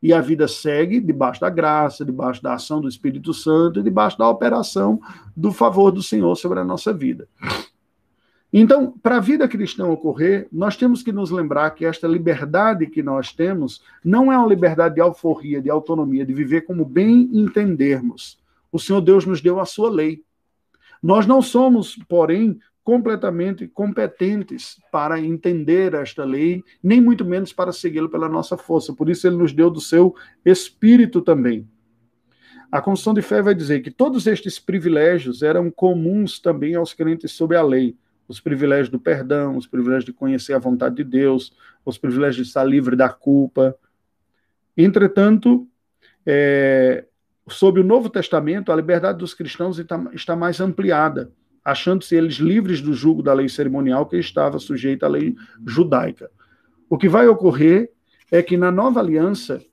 [0.03, 4.17] e a vida segue debaixo da graça, debaixo da ação do Espírito Santo e debaixo
[4.17, 4.99] da operação
[5.33, 7.25] do favor do Senhor sobre a nossa vida.
[8.51, 13.01] Então, para a vida cristã ocorrer, nós temos que nos lembrar que esta liberdade que
[13.01, 18.37] nós temos não é uma liberdade de alforria, de autonomia, de viver como bem entendermos.
[18.73, 20.21] O Senhor Deus nos deu a sua lei.
[21.01, 28.09] Nós não somos, porém, completamente competentes para entender esta lei, nem muito menos para segui-la
[28.09, 28.93] pela nossa força.
[28.93, 31.67] Por isso, ele nos deu do seu espírito também.
[32.71, 37.31] A Constituição de Fé vai dizer que todos estes privilégios eram comuns também aos crentes
[37.31, 37.95] sob a lei.
[38.27, 41.53] Os privilégios do perdão, os privilégios de conhecer a vontade de Deus,
[41.85, 43.75] os privilégios de estar livre da culpa.
[44.75, 45.67] Entretanto,
[46.25, 47.05] é,
[47.47, 49.79] sob o Novo Testamento, a liberdade dos cristãos
[50.13, 51.31] está mais ampliada
[51.63, 56.29] achando-se eles livres do jugo da lei cerimonial que estava sujeita à lei judaica.
[56.89, 57.91] O que vai ocorrer
[58.31, 59.63] é que na nova aliança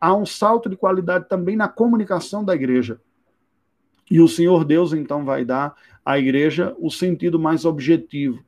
[0.00, 3.00] há um salto de qualidade também na comunicação da igreja.
[4.10, 8.44] E o Senhor Deus então vai dar à igreja o sentido mais objetivo.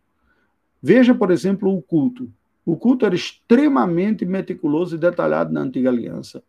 [0.83, 2.31] Veja, por exemplo, o culto.
[2.65, 6.43] O culto era extremamente meticuloso e detalhado na antiga aliança.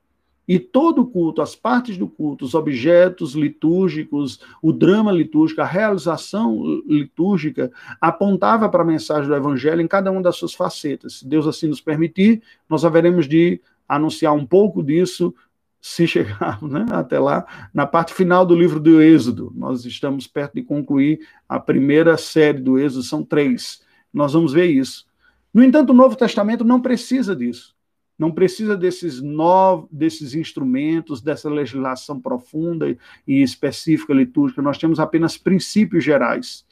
[0.47, 5.65] E todo o culto, as partes do culto, os objetos litúrgicos, o drama litúrgico, a
[5.65, 11.19] realização litúrgica, apontava para a mensagem do Evangelho em cada uma das suas facetas.
[11.19, 15.33] Se Deus assim nos permitir, nós haveremos de anunciar um pouco disso
[15.81, 19.51] se chegarmos né, até lá, na parte final do livro do Êxodo.
[19.55, 23.81] Nós estamos perto de concluir a primeira série do Êxodo, são três.
[24.13, 25.05] Nós vamos ver isso.
[25.53, 27.76] No entanto, o Novo Testamento não precisa disso.
[28.17, 32.89] Não precisa desses novos, desses instrumentos, dessa legislação profunda
[33.27, 34.61] e específica litúrgica.
[34.61, 36.65] Nós temos apenas princípios gerais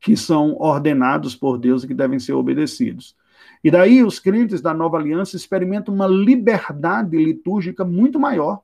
[0.00, 3.16] que são ordenados por Deus e que devem ser obedecidos.
[3.62, 8.60] E daí os crentes da nova aliança experimentam uma liberdade litúrgica muito maior.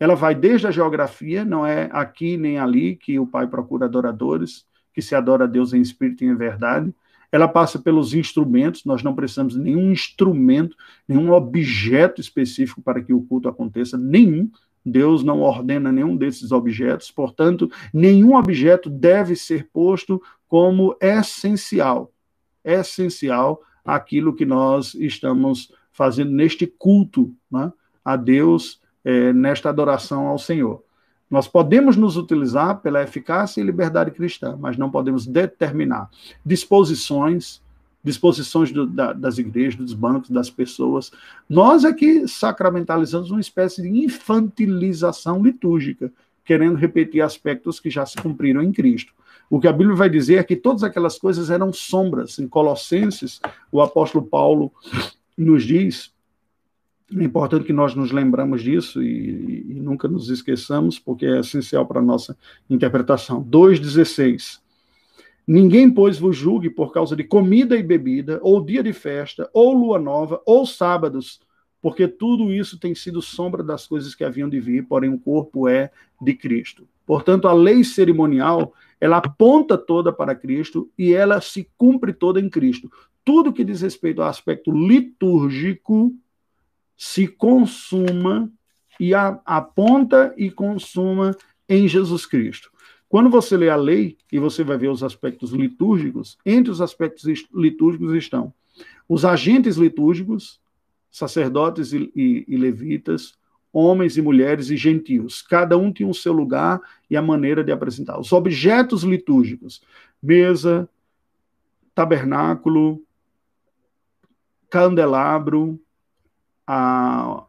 [0.00, 4.66] Ela vai desde a geografia, não é aqui nem ali que o Pai procura adoradores,
[4.92, 6.92] que se adora a Deus em espírito e em verdade.
[7.30, 13.12] Ela passa pelos instrumentos, nós não precisamos de nenhum instrumento, nenhum objeto específico para que
[13.12, 14.50] o culto aconteça, nenhum.
[14.84, 22.10] Deus não ordena nenhum desses objetos, portanto, nenhum objeto deve ser posto como essencial.
[22.64, 27.72] Essencial aquilo que nós estamos fazendo neste culto né,
[28.04, 30.82] a Deus, é, nesta adoração ao Senhor.
[31.30, 36.08] Nós podemos nos utilizar pela eficácia e liberdade cristã, mas não podemos determinar
[36.44, 37.60] disposições,
[38.02, 41.10] disposições do, da, das igrejas, dos bancos, das pessoas.
[41.48, 46.10] Nós é que sacramentalizamos uma espécie de infantilização litúrgica,
[46.44, 49.12] querendo repetir aspectos que já se cumpriram em Cristo.
[49.50, 52.38] O que a Bíblia vai dizer é que todas aquelas coisas eram sombras.
[52.38, 54.72] Em Colossenses, o apóstolo Paulo
[55.36, 56.10] nos diz,
[57.16, 61.86] é importante que nós nos lembramos disso e, e nunca nos esqueçamos, porque é essencial
[61.86, 62.36] para a nossa
[62.68, 63.42] interpretação.
[63.42, 64.60] 2,16.
[65.46, 69.72] Ninguém, pois, vos julgue por causa de comida e bebida, ou dia de festa, ou
[69.72, 71.40] lua nova, ou sábados,
[71.80, 75.66] porque tudo isso tem sido sombra das coisas que haviam de vir, porém o corpo
[75.66, 75.90] é
[76.20, 76.86] de Cristo.
[77.06, 82.50] Portanto, a lei cerimonial ela aponta toda para Cristo e ela se cumpre toda em
[82.50, 82.90] Cristo.
[83.24, 86.12] Tudo que diz respeito ao aspecto litúrgico
[86.98, 88.50] se consuma
[88.98, 91.34] e a, aponta e consuma
[91.68, 92.70] em Jesus Cristo.
[93.08, 97.24] Quando você lê a lei e você vai ver os aspectos litúrgicos, entre os aspectos
[97.54, 98.52] litúrgicos estão
[99.08, 100.60] os agentes litúrgicos,
[101.10, 103.34] sacerdotes e, e, e levitas,
[103.72, 105.40] homens e mulheres e gentios.
[105.40, 108.20] Cada um tinha o seu lugar e a maneira de apresentar.
[108.20, 109.80] Os objetos litúrgicos:
[110.22, 110.88] mesa,
[111.94, 113.02] tabernáculo,
[114.68, 115.80] candelabro,
[116.70, 117.44] a,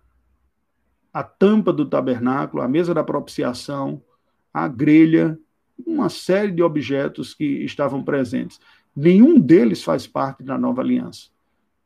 [1.13, 4.01] a tampa do tabernáculo, a mesa da propiciação,
[4.53, 5.37] a grelha,
[5.85, 8.61] uma série de objetos que estavam presentes.
[8.95, 11.27] Nenhum deles faz parte da nova aliança.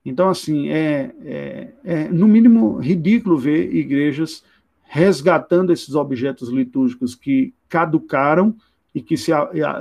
[0.05, 4.43] Então, assim, é, é, é, no mínimo ridículo ver igrejas
[4.83, 8.55] resgatando esses objetos litúrgicos que caducaram
[8.93, 9.31] e que se,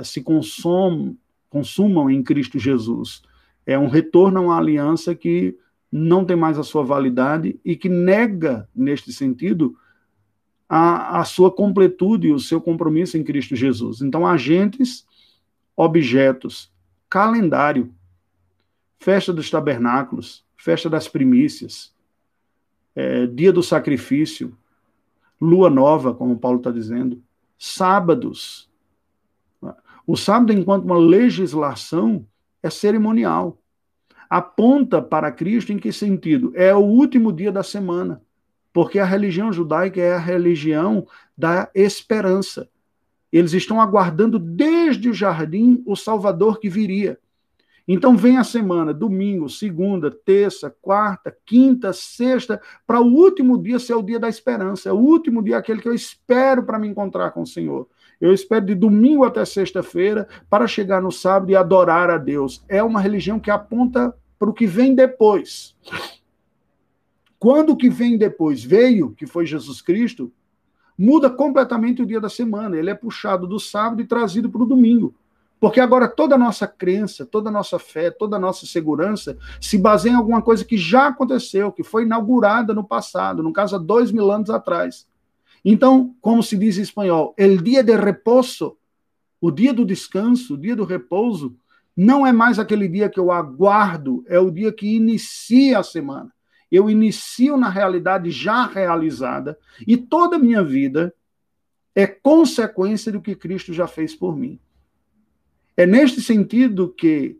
[0.03, 1.15] se consomam,
[1.51, 3.21] consumam em Cristo Jesus.
[3.63, 5.55] É um retorno a uma aliança que
[5.95, 9.77] não tem mais a sua validade e que nega, neste sentido,
[10.67, 14.01] a, a sua completude o seu compromisso em Cristo Jesus.
[14.01, 15.05] Então, agentes,
[15.77, 16.73] objetos,
[17.07, 17.93] calendário,
[18.97, 21.93] festa dos tabernáculos, festa das primícias,
[22.95, 24.57] é, dia do sacrifício,
[25.39, 27.21] lua nova, como Paulo está dizendo,
[27.55, 28.67] sábados.
[30.07, 32.25] O sábado, enquanto uma legislação,
[32.63, 33.59] é cerimonial.
[34.33, 36.51] Aponta para Cristo em que sentido?
[36.55, 38.19] É o último dia da semana,
[38.73, 41.05] porque a religião judaica é a religião
[41.37, 42.67] da esperança.
[43.31, 47.19] Eles estão aguardando desde o jardim o Salvador que viria.
[47.87, 53.93] Então vem a semana, domingo, segunda, terça, quarta, quinta, sexta, para o último dia ser
[53.93, 57.29] o dia da esperança, é o último dia aquele que eu espero para me encontrar
[57.29, 57.87] com o Senhor.
[58.19, 62.65] Eu espero de domingo até sexta-feira para chegar no sábado e adorar a Deus.
[62.67, 65.75] É uma religião que aponta para o que vem depois.
[67.39, 70.31] Quando o que vem depois veio, que foi Jesus Cristo,
[70.97, 72.77] muda completamente o dia da semana.
[72.77, 75.13] Ele é puxado do sábado e trazido para o domingo.
[75.59, 79.77] Porque agora toda a nossa crença, toda a nossa fé, toda a nossa segurança se
[79.77, 83.79] baseia em alguma coisa que já aconteceu, que foi inaugurada no passado, no caso há
[83.79, 85.07] dois mil anos atrás.
[85.63, 88.75] Então, como se diz em espanhol, el dia de repouso,
[89.39, 91.55] o dia do descanso, o dia do repouso,
[91.95, 96.33] não é mais aquele dia que eu aguardo, é o dia que inicia a semana.
[96.71, 101.13] Eu inicio na realidade já realizada e toda a minha vida
[101.93, 104.59] é consequência do que Cristo já fez por mim.
[105.77, 107.37] É neste sentido que,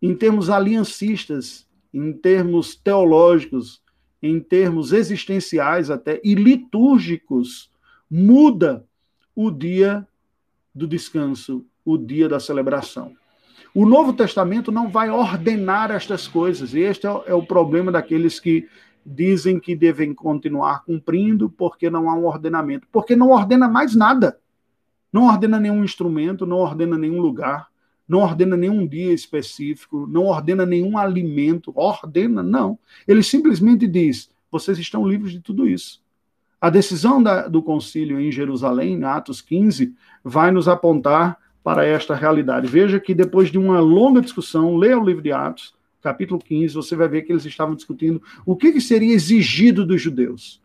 [0.00, 3.82] em termos aliancistas, em termos teológicos,
[4.22, 7.70] em termos existenciais até, e litúrgicos,
[8.10, 8.86] muda
[9.34, 10.06] o dia
[10.74, 13.14] do descanso, o dia da celebração.
[13.74, 18.38] O Novo Testamento não vai ordenar estas coisas, e este é o é problema daqueles
[18.38, 18.68] que
[19.04, 24.38] dizem que devem continuar cumprindo porque não há um ordenamento, porque não ordena mais nada.
[25.12, 27.68] Não ordena nenhum instrumento, não ordena nenhum lugar,
[28.06, 32.78] não ordena nenhum dia específico, não ordena nenhum alimento, ordena, não.
[33.08, 36.00] Ele simplesmente diz: vocês estão livres de tudo isso.
[36.60, 42.14] A decisão da, do concílio em Jerusalém, em Atos 15, vai nos apontar para esta
[42.14, 42.68] realidade.
[42.68, 46.94] Veja que depois de uma longa discussão, leia o livro de Atos, capítulo 15, você
[46.94, 50.62] vai ver que eles estavam discutindo o que, que seria exigido dos judeus.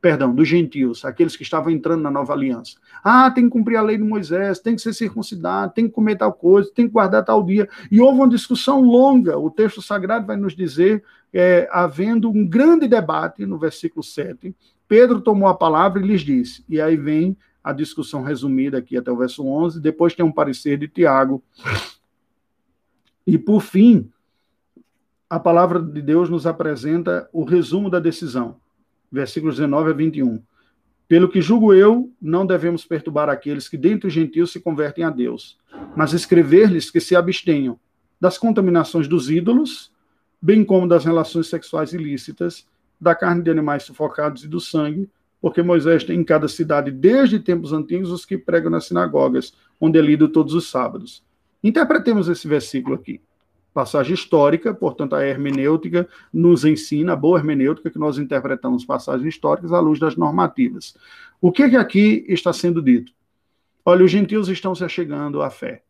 [0.00, 2.76] Perdão, dos gentios, aqueles que estavam entrando na nova aliança.
[3.04, 6.16] Ah, tem que cumprir a lei de Moisés, tem que ser circuncidado, tem que comer
[6.16, 7.68] tal coisa, tem que guardar tal dia.
[7.90, 9.38] E houve uma discussão longa.
[9.38, 14.56] O texto sagrado vai nos dizer, é, havendo um grande debate no versículo 7,
[14.88, 19.10] Pedro tomou a palavra e lhes disse, e aí vem a discussão resumida aqui até
[19.10, 21.42] o verso 11, depois tem um parecer de Tiago.
[23.26, 24.10] E por fim,
[25.30, 28.56] a palavra de Deus nos apresenta o resumo da decisão,
[29.10, 30.42] versículos 19 a 21.
[31.06, 35.10] Pelo que julgo eu, não devemos perturbar aqueles que dentre os gentios se convertem a
[35.10, 35.58] Deus,
[35.96, 37.78] mas escrever-lhes que se abstenham
[38.20, 39.92] das contaminações dos ídolos,
[40.40, 42.66] bem como das relações sexuais ilícitas,
[43.00, 45.10] da carne de animais sufocados e do sangue,
[45.42, 49.98] porque Moisés tem em cada cidade, desde tempos antigos, os que pregam nas sinagogas, onde
[49.98, 51.24] é lido todos os sábados.
[51.64, 53.20] Interpretemos esse versículo aqui.
[53.74, 59.72] Passagem histórica, portanto, a hermenêutica nos ensina, a boa hermenêutica, que nós interpretamos passagens históricas
[59.72, 60.96] à luz das normativas.
[61.40, 63.12] O que, que aqui está sendo dito?
[63.84, 65.82] Olha, os gentios estão se achegando à fé.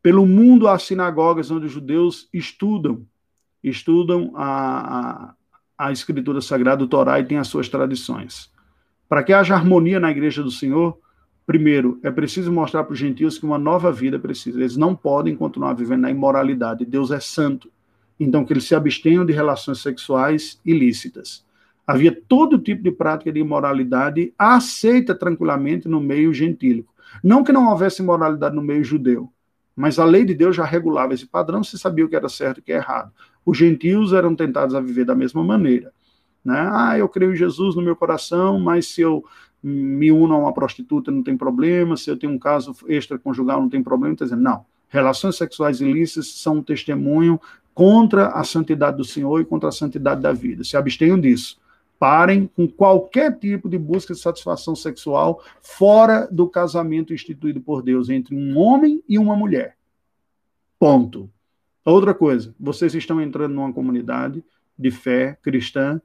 [0.00, 3.04] Pelo mundo há sinagogas onde os judeus estudam,
[3.64, 5.34] estudam a, a
[5.76, 8.50] a Escritura Sagrada, o Torá, e tem as suas tradições.
[9.08, 10.98] Para que haja harmonia na igreja do Senhor,
[11.46, 14.58] primeiro, é preciso mostrar para os gentios que uma nova vida precisa.
[14.58, 16.84] Eles não podem continuar vivendo na imoralidade.
[16.84, 17.70] Deus é santo.
[18.18, 21.44] Então, que eles se abstenham de relações sexuais ilícitas.
[21.86, 26.92] Havia todo tipo de prática de imoralidade aceita tranquilamente no meio gentílico.
[27.22, 29.30] Não que não houvesse imoralidade no meio judeu,
[29.74, 32.58] mas a lei de Deus já regulava esse padrão, se sabia o que era certo
[32.58, 33.12] e o que é errado.
[33.44, 35.92] Os gentios eram tentados a viver da mesma maneira.
[36.44, 36.68] Né?
[36.72, 39.24] Ah, eu creio em Jesus no meu coração, mas se eu
[39.62, 43.68] me uno a uma prostituta não tem problema, se eu tenho um caso extraconjugal não
[43.68, 44.64] tem problema, está dizendo, não.
[44.88, 47.40] Relações sexuais ilícitas são um testemunho
[47.74, 50.64] contra a santidade do Senhor e contra a santidade da vida.
[50.64, 51.60] Se abstenham disso.
[51.98, 58.10] Parem com qualquer tipo de busca de satisfação sexual fora do casamento instituído por Deus
[58.10, 59.76] entre um homem e uma mulher.
[60.80, 61.30] Ponto.
[61.84, 64.44] Outra coisa, vocês estão entrando numa comunidade
[64.78, 66.00] de fé cristã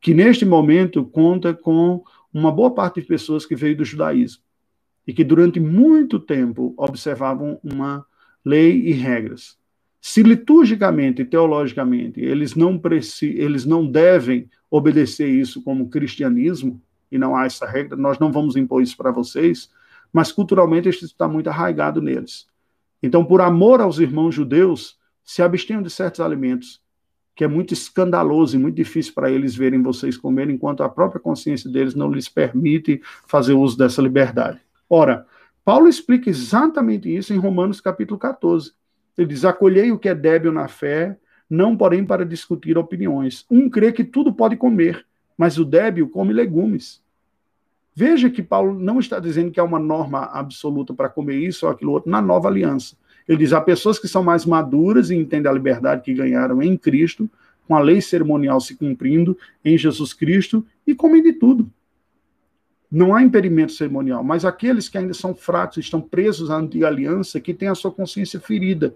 [0.00, 4.42] que neste momento conta com uma boa parte de pessoas que veio do judaísmo
[5.06, 8.06] e que durante muito tempo observavam uma
[8.44, 9.58] lei e regras.
[10.00, 12.80] Se liturgicamente e teologicamente eles não,
[13.22, 18.54] eles não devem obedecer isso como cristianismo, e não há essa regra, nós não vamos
[18.54, 19.70] impor isso para vocês,
[20.12, 22.46] mas culturalmente isso está muito arraigado neles.
[23.02, 24.97] Então, por amor aos irmãos judeus,
[25.28, 26.80] se abstenham de certos alimentos,
[27.36, 31.20] que é muito escandaloso e muito difícil para eles verem vocês comer, enquanto a própria
[31.20, 34.58] consciência deles não lhes permite fazer uso dessa liberdade.
[34.88, 35.26] Ora,
[35.62, 38.72] Paulo explica exatamente isso em Romanos capítulo 14.
[39.18, 41.18] Ele diz: acolhei o que é débil na fé,
[41.48, 43.44] não porém para discutir opiniões.
[43.50, 45.04] Um crê que tudo pode comer,
[45.36, 47.02] mas o débil come legumes.
[47.94, 51.72] Veja que Paulo não está dizendo que há uma norma absoluta para comer isso ou
[51.72, 52.96] aquilo outro na nova aliança.
[53.28, 56.76] Ele diz: há pessoas que são mais maduras e entendem a liberdade que ganharam em
[56.76, 57.28] Cristo,
[57.66, 61.70] com a lei cerimonial se cumprindo em Jesus Cristo, e comem de tudo.
[62.90, 67.38] Não há impedimento cerimonial, mas aqueles que ainda são fracos, estão presos à antiga aliança,
[67.38, 68.94] que têm a sua consciência ferida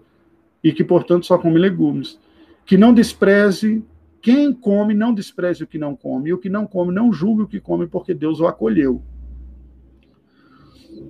[0.63, 2.17] e que, portanto, só comem legumes.
[2.65, 3.83] Que não despreze,
[4.19, 7.43] quem come, não despreze o que não come, e o que não come, não julgue
[7.43, 8.99] o que come, porque Deus o acolheu.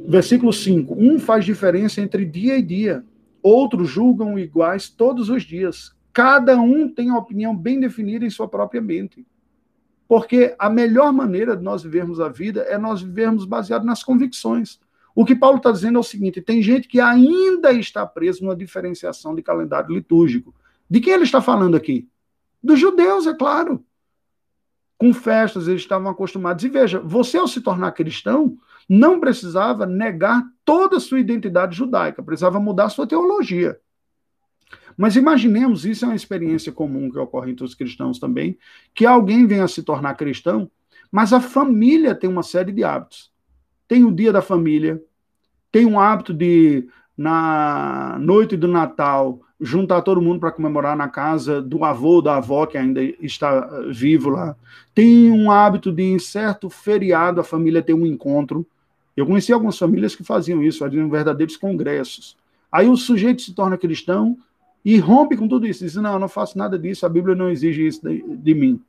[0.06, 3.06] Versículo 5: Um faz diferença entre dia e dia,
[3.44, 5.94] Outros julgam iguais todos os dias.
[6.14, 9.28] Cada um tem a opinião bem definida em sua própria mente.
[10.08, 14.80] Porque a melhor maneira de nós vivermos a vida é nós vivermos baseado nas convicções.
[15.16, 18.56] O que Paulo está dizendo é o seguinte: tem gente que ainda está preso numa
[18.56, 20.56] diferenciação de calendário litúrgico.
[20.90, 22.08] De quem ele está falando aqui?
[22.64, 23.84] Dos judeus, é claro.
[24.98, 26.64] Com festas, eles estavam acostumados.
[26.64, 28.58] E veja, você ao se tornar cristão,
[28.88, 33.80] não precisava negar toda a sua identidade judaica, precisava mudar a sua teologia.
[34.98, 38.58] Mas imaginemos, isso é uma experiência comum que ocorre entre os cristãos também,
[38.94, 40.70] que alguém venha se tornar cristão,
[41.12, 43.32] mas a família tem uma série de hábitos.
[43.88, 45.02] Tem o dia da família,
[45.72, 51.62] tem um hábito de, na noite do Natal, juntar todo mundo para comemorar na casa
[51.62, 54.56] do avô, da avó que ainda está eh, vivo lá.
[54.94, 58.68] Tem um hábito de, em certo feriado, a família ter um encontro.
[59.16, 62.36] Eu conheci algumas famílias que faziam isso, faziam verdadeiros congressos.
[62.72, 64.38] Aí o sujeito se torna cristão
[64.84, 65.84] e rompe com tudo isso.
[65.84, 68.82] Diz: Não, eu não faço nada disso, a Bíblia não exige isso de, de mim.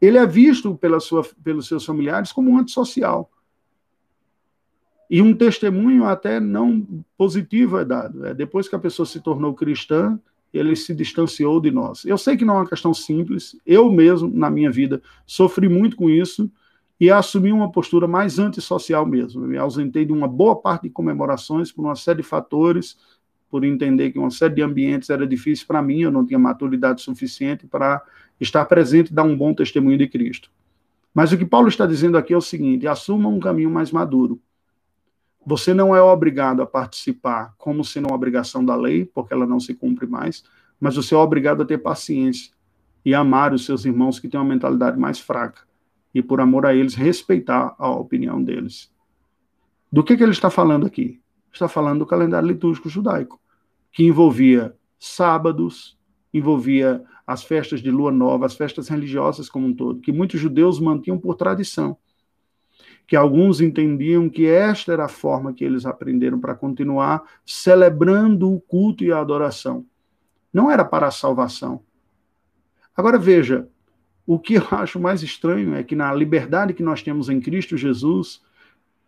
[0.00, 3.30] Ele é visto pela sua, pelos seus familiares como um antissocial.
[5.08, 6.86] E um testemunho até não
[7.16, 8.26] positivo é dado.
[8.26, 10.18] É, depois que a pessoa se tornou cristã,
[10.52, 12.04] ele se distanciou de nós.
[12.04, 13.56] Eu sei que não é uma questão simples.
[13.66, 16.50] Eu mesmo, na minha vida, sofri muito com isso
[16.98, 19.42] e assumi uma postura mais antissocial mesmo.
[19.42, 22.96] me ausentei de uma boa parte de comemorações por uma série de fatores,
[23.50, 27.02] por entender que uma série de ambientes era difícil para mim, eu não tinha maturidade
[27.02, 28.02] suficiente para
[28.40, 30.50] estar presente e dar um bom testemunho de Cristo.
[31.12, 34.40] Mas o que Paulo está dizendo aqui é o seguinte: assuma um caminho mais maduro.
[35.46, 39.60] Você não é obrigado a participar como sendo uma obrigação da lei, porque ela não
[39.60, 40.42] se cumpre mais,
[40.80, 42.52] mas você é obrigado a ter paciência
[43.04, 45.62] e amar os seus irmãos que têm uma mentalidade mais fraca
[46.14, 48.92] e, por amor a eles, respeitar a opinião deles.
[49.90, 51.20] Do que, que ele está falando aqui?
[51.52, 53.40] Está falando do calendário litúrgico judaico,
[53.92, 55.98] que envolvia sábados,
[56.32, 60.78] envolvia as festas de lua nova, as festas religiosas como um todo, que muitos judeus
[60.78, 61.96] mantinham por tradição
[63.06, 68.60] que alguns entendiam que esta era a forma que eles aprenderam para continuar celebrando o
[68.60, 69.84] culto e a adoração.
[70.52, 71.82] Não era para a salvação.
[72.96, 73.68] Agora veja,
[74.26, 77.76] o que eu acho mais estranho é que na liberdade que nós temos em Cristo
[77.76, 78.40] Jesus,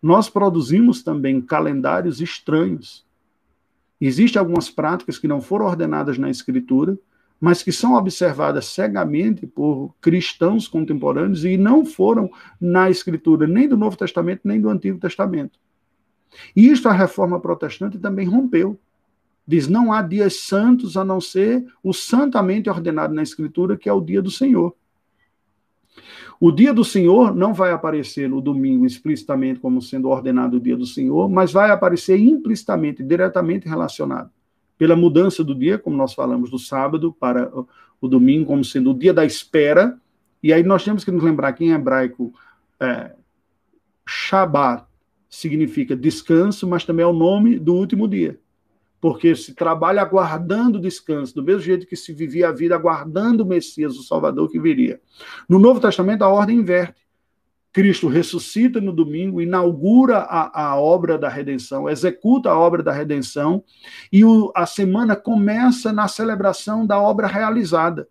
[0.01, 3.05] nós produzimos também calendários estranhos.
[3.99, 6.97] Existem algumas práticas que não foram ordenadas na Escritura,
[7.39, 13.77] mas que são observadas cegamente por cristãos contemporâneos e não foram na escritura nem do
[13.77, 15.59] Novo Testamento nem do Antigo Testamento.
[16.55, 18.79] E isto a reforma protestante também rompeu.
[19.47, 23.93] Diz: não há dias santos a não ser o santamente ordenado na Escritura, que é
[23.93, 24.75] o dia do Senhor.
[26.39, 30.77] O dia do Senhor não vai aparecer no domingo explicitamente como sendo ordenado o dia
[30.77, 34.29] do Senhor, mas vai aparecer implicitamente, diretamente relacionado
[34.77, 37.51] pela mudança do dia, como nós falamos, do sábado para
[37.99, 39.99] o domingo, como sendo o dia da espera.
[40.41, 42.31] E aí nós temos que nos lembrar que em hebraico,
[42.79, 43.15] é,
[44.07, 44.85] Shabbat
[45.27, 48.39] significa descanso, mas também é o nome do último dia.
[48.99, 53.43] Porque se trabalha aguardando o descanso, do mesmo jeito que se vivia a vida aguardando
[53.43, 54.99] o Messias, o Salvador que viria.
[55.47, 57.07] No Novo Testamento, a ordem inverte.
[57.71, 63.63] Cristo ressuscita no domingo, inaugura a, a obra da redenção, executa a obra da redenção,
[64.11, 68.07] e o, a semana começa na celebração da obra realizada.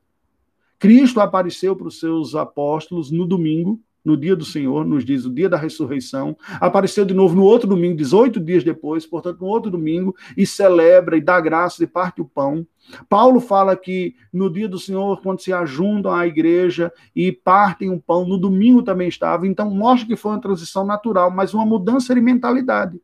[0.78, 5.34] Cristo apareceu para os seus apóstolos no domingo, no dia do Senhor, nos diz o
[5.34, 9.68] dia da ressurreição, apareceu de novo no outro domingo, 18 dias depois, portanto, no outro
[9.68, 12.64] domingo, e celebra e dá graça e parte o pão.
[13.08, 18.00] Paulo fala que no dia do Senhor, quando se ajuntam à igreja e partem o
[18.00, 22.14] pão, no domingo também estava, então mostra que foi uma transição natural, mas uma mudança
[22.14, 23.00] de mentalidade.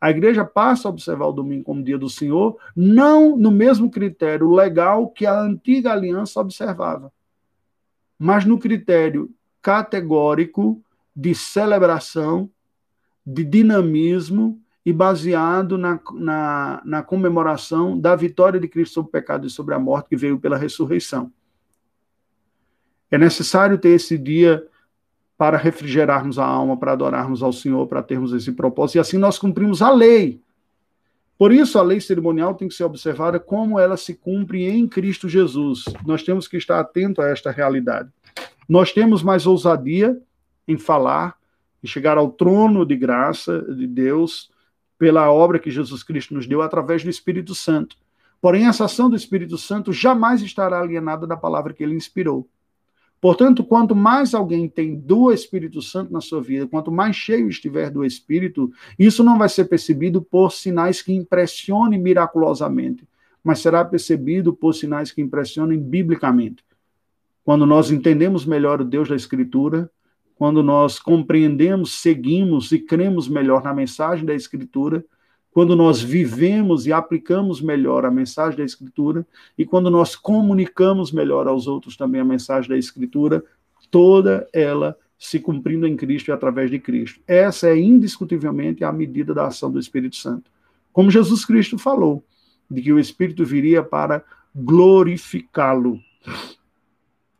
[0.00, 4.52] A igreja passa a observar o domingo como dia do Senhor, não no mesmo critério
[4.52, 7.12] legal que a antiga aliança observava,
[8.16, 9.34] mas no critério
[9.64, 10.78] categórico
[11.16, 12.50] de celebração,
[13.26, 19.46] de dinamismo e baseado na, na, na, comemoração da vitória de Cristo sobre o pecado
[19.46, 21.32] e sobre a morte que veio pela ressurreição.
[23.10, 24.62] É necessário ter esse dia
[25.38, 29.38] para refrigerarmos a alma, para adorarmos ao Senhor, para termos esse propósito, e assim nós
[29.38, 30.42] cumprimos a lei.
[31.38, 35.26] Por isso, a lei cerimonial tem que ser observada como ela se cumpre em Cristo
[35.26, 35.84] Jesus.
[36.04, 38.10] Nós temos que estar atento a esta realidade.
[38.68, 40.18] Nós temos mais ousadia
[40.66, 41.36] em falar
[41.82, 44.50] e chegar ao trono de graça de Deus
[44.98, 47.96] pela obra que Jesus Cristo nos deu através do Espírito Santo.
[48.40, 52.48] Porém, essa ação do Espírito Santo jamais estará alienada da palavra que ele inspirou.
[53.20, 57.90] Portanto, quanto mais alguém tem do Espírito Santo na sua vida, quanto mais cheio estiver
[57.90, 63.08] do Espírito, isso não vai ser percebido por sinais que impressionem miraculosamente,
[63.42, 66.62] mas será percebido por sinais que impressionem biblicamente
[67.44, 69.90] quando nós entendemos melhor o Deus da Escritura,
[70.36, 75.04] quando nós compreendemos, seguimos e cremos melhor na mensagem da Escritura,
[75.52, 79.24] quando nós vivemos e aplicamos melhor a mensagem da Escritura
[79.56, 83.44] e quando nós comunicamos melhor aos outros também a mensagem da Escritura,
[83.90, 87.20] toda ela se cumprindo em Cristo e através de Cristo.
[87.26, 90.50] Essa é indiscutivelmente a medida da ação do Espírito Santo.
[90.92, 92.24] Como Jesus Cristo falou,
[92.68, 94.24] de que o Espírito viria para
[94.54, 96.00] glorificá-lo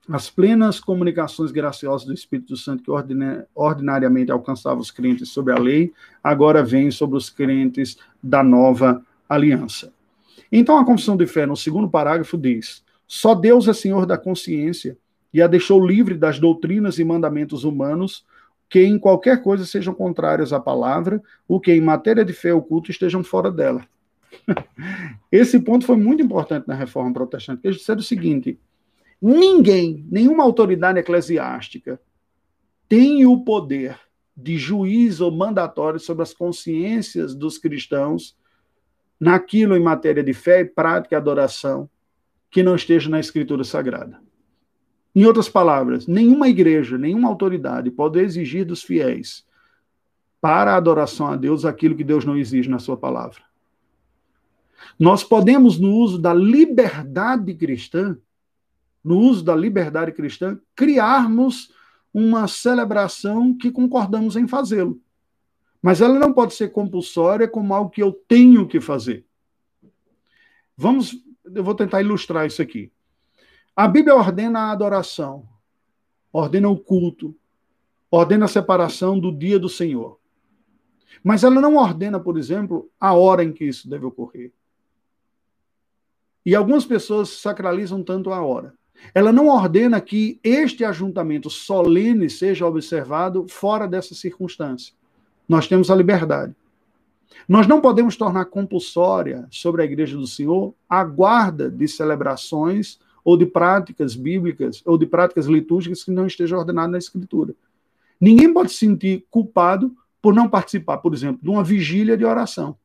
[0.09, 2.91] as plenas comunicações graciosas do Espírito Santo que
[3.55, 5.93] ordinariamente alcançavam os crentes sobre a lei,
[6.23, 9.93] agora vêm sobre os crentes da nova aliança.
[10.53, 14.97] Então a confissão de fé, no segundo parágrafo, diz: só Deus é Senhor da consciência
[15.33, 18.25] e a deixou livre das doutrinas e mandamentos humanos
[18.69, 22.91] que em qualquer coisa sejam contrários à palavra, ou que em matéria de fé oculta
[22.91, 23.87] estejam fora dela.
[25.31, 28.59] Esse ponto foi muito importante na reforma protestante, eles disseram o seguinte:
[29.21, 32.01] ninguém, nenhuma autoridade eclesiástica
[32.89, 33.99] tem o poder
[34.37, 38.37] de juiz ou mandatório sobre as consciências dos cristãos
[39.19, 41.89] naquilo em matéria de fé e prática e adoração
[42.51, 44.21] que não esteja na Escritura Sagrada.
[45.15, 49.47] Em outras palavras, nenhuma igreja, nenhuma autoridade pode exigir dos fiéis
[50.41, 53.41] para a adoração a Deus aquilo que Deus não exige na sua palavra.
[54.99, 58.17] Nós podemos, no uso da liberdade cristã,
[59.05, 61.71] no uso da liberdade cristã, criarmos
[62.13, 65.01] uma celebração que concordamos em fazê-lo.
[65.83, 69.27] Mas ela não pode ser compulsória como algo que eu tenho que fazer.
[70.77, 72.91] Vamos, eu vou tentar ilustrar isso aqui.
[73.77, 75.47] A Bíblia ordena a adoração,
[76.33, 77.37] ordena o culto,
[78.11, 80.19] ordena a separação do dia do Senhor.
[81.23, 84.53] Mas ela não ordena, por exemplo, a hora em que isso deve ocorrer.
[86.47, 88.75] E algumas pessoas sacralizam tanto a hora.
[89.13, 94.95] Ela não ordena que este ajuntamento solene seja observado fora dessa circunstância.
[95.49, 96.55] Nós temos a liberdade.
[97.49, 103.37] Nós não podemos tornar compulsória sobre a Igreja do Senhor a guarda de celebrações ou
[103.37, 107.55] de práticas bíblicas, ou de práticas litúrgicas que não estejam ordenadas na Escritura.
[108.21, 112.77] Ninguém pode se sentir culpado por não participar, por exemplo, de uma vigília de oração.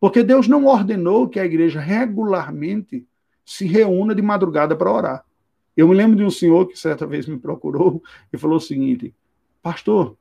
[0.00, 3.06] Porque Deus não ordenou que a igreja regularmente
[3.46, 5.24] se reúna de madrugada para orar.
[5.76, 9.14] Eu me lembro de um senhor que certa vez me procurou e falou o seguinte:
[9.62, 10.16] Pastor,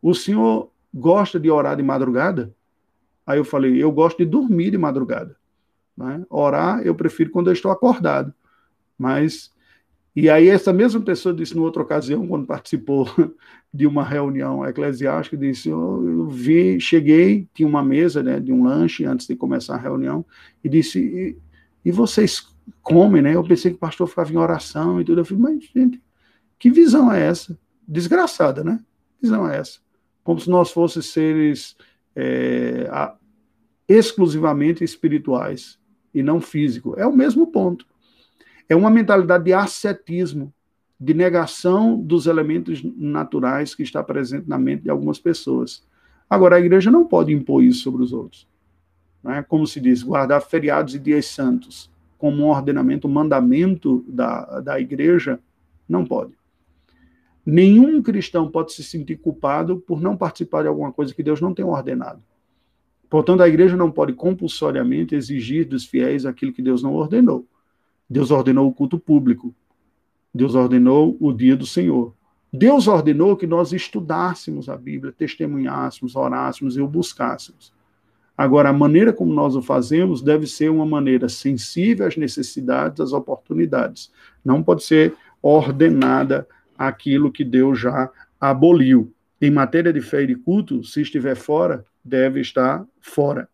[0.00, 2.52] o senhor gosta de orar de madrugada?
[3.26, 5.36] Aí eu falei: Eu gosto de dormir de madrugada.
[5.96, 6.24] Né?
[6.30, 8.32] Orar eu prefiro quando eu estou acordado.
[8.98, 9.52] Mas
[10.20, 13.08] e aí essa mesma pessoa disse numa outra ocasião, quando participou
[13.72, 19.04] de uma reunião eclesiástica, disse, eu vi, cheguei, tinha uma mesa né, de um lanche
[19.04, 20.26] antes de começar a reunião,
[20.64, 21.38] e disse,
[21.84, 22.46] e, vocês
[22.82, 23.34] comem, né?
[23.34, 25.20] Eu pensei que o pastor ficava em oração e tudo.
[25.20, 26.02] Eu falei, mas gente,
[26.58, 27.58] que visão é essa?
[27.86, 28.80] Desgraçada, né?
[29.16, 29.78] Que visão é essa?
[30.22, 31.76] Como se nós fôssemos seres
[32.14, 33.14] é, a,
[33.88, 35.78] exclusivamente espirituais
[36.12, 36.94] e não físico.
[36.98, 37.86] É o mesmo ponto.
[38.68, 40.52] É uma mentalidade de ascetismo,
[41.00, 45.86] de negação dos elementos naturais que está presente na mente de algumas pessoas.
[46.28, 48.46] Agora, a igreja não pode impor isso sobre os outros.
[49.22, 49.42] Não é?
[49.42, 54.80] Como se diz, guardar feriados e dias santos como um ordenamento, um mandamento da, da
[54.80, 55.38] igreja,
[55.88, 56.32] não pode.
[57.46, 61.54] Nenhum cristão pode se sentir culpado por não participar de alguma coisa que Deus não
[61.54, 62.22] tem ordenado.
[63.08, 67.46] Portanto, a igreja não pode compulsoriamente exigir dos fiéis aquilo que Deus não ordenou.
[68.10, 69.54] Deus ordenou o culto público.
[70.34, 72.14] Deus ordenou o dia do Senhor.
[72.52, 77.72] Deus ordenou que nós estudássemos a Bíblia, testemunhássemos, orássemos e o buscássemos.
[78.38, 83.12] Agora, a maneira como nós o fazemos deve ser uma maneira sensível às necessidades, às
[83.12, 84.12] oportunidades.
[84.44, 85.12] Não pode ser
[85.42, 86.46] ordenada
[86.78, 88.08] aquilo que Deus já
[88.40, 89.12] aboliu.
[89.42, 93.48] Em matéria de fé e de culto, se estiver fora, deve estar fora.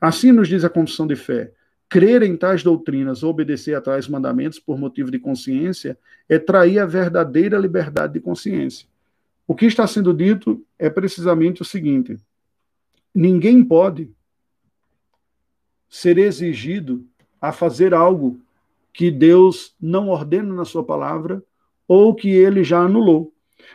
[0.00, 1.50] Assim nos diz a confissão de fé:
[1.88, 6.86] crer em tais doutrinas, obedecer a tais mandamentos por motivo de consciência, é trair a
[6.86, 8.86] verdadeira liberdade de consciência.
[9.44, 12.16] O que está sendo dito é precisamente o seguinte:
[13.12, 14.08] ninguém pode
[15.90, 17.04] ser exigido
[17.40, 18.40] a fazer algo
[18.92, 21.42] que Deus não ordena na sua palavra
[21.88, 23.32] ou que ele já anulou.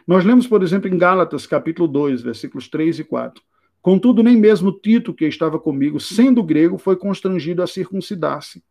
[0.07, 3.43] Nós lemos, por exemplo, em Gálatas, capítulo 2, versículos 3 e 4.
[3.81, 8.63] Contudo, nem mesmo Tito, que estava comigo, sendo grego, foi constrangido a circuncidar-se.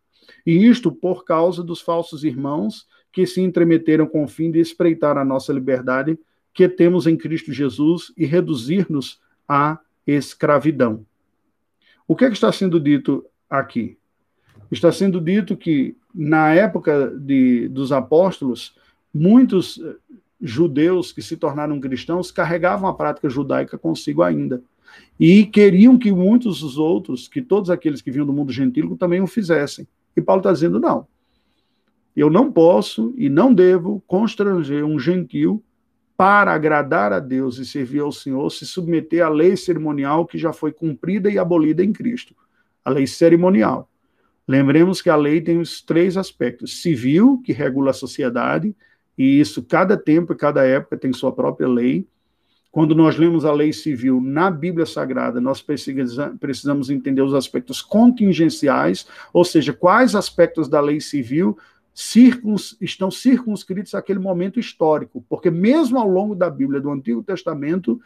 [0.44, 5.16] E isto por causa dos falsos irmãos que se entremeteram com o fim de espreitar
[5.16, 6.18] a nossa liberdade
[6.52, 11.04] que temos em Cristo Jesus e reduzir-nos à escravidão.
[12.06, 13.24] O que, é que está sendo dito
[13.60, 13.96] aqui?
[14.70, 18.74] Está sendo dito que, na época de, dos apóstolos,
[19.12, 19.96] muitos eh,
[20.40, 24.62] judeus que se tornaram cristãos carregavam a prática judaica consigo ainda.
[25.18, 29.20] E queriam que muitos dos outros, que todos aqueles que vinham do mundo gentílico também
[29.20, 29.86] o fizessem.
[30.16, 31.06] E Paulo está dizendo: não.
[32.16, 35.62] Eu não posso e não devo constranger um gentil
[36.16, 40.52] para agradar a Deus e servir ao Senhor, se submeter à lei cerimonial que já
[40.52, 42.36] foi cumprida e abolida em Cristo
[42.84, 43.88] a lei cerimonial.
[44.46, 48.74] Lembremos que a lei tem os três aspectos: civil, que regula a sociedade,
[49.16, 52.06] e isso cada tempo e cada época tem sua própria lei
[52.74, 55.64] Quando nós lemos a lei civil na Bíblia Sagrada, nós
[56.40, 61.56] precisamos entender os aspectos contingenciais, ou seja, quais aspectos da lei civil
[61.94, 68.00] circuns, estão circunscritos àquele momento histórico, porque mesmo ao longo da Bíblia do Antigo Testamento,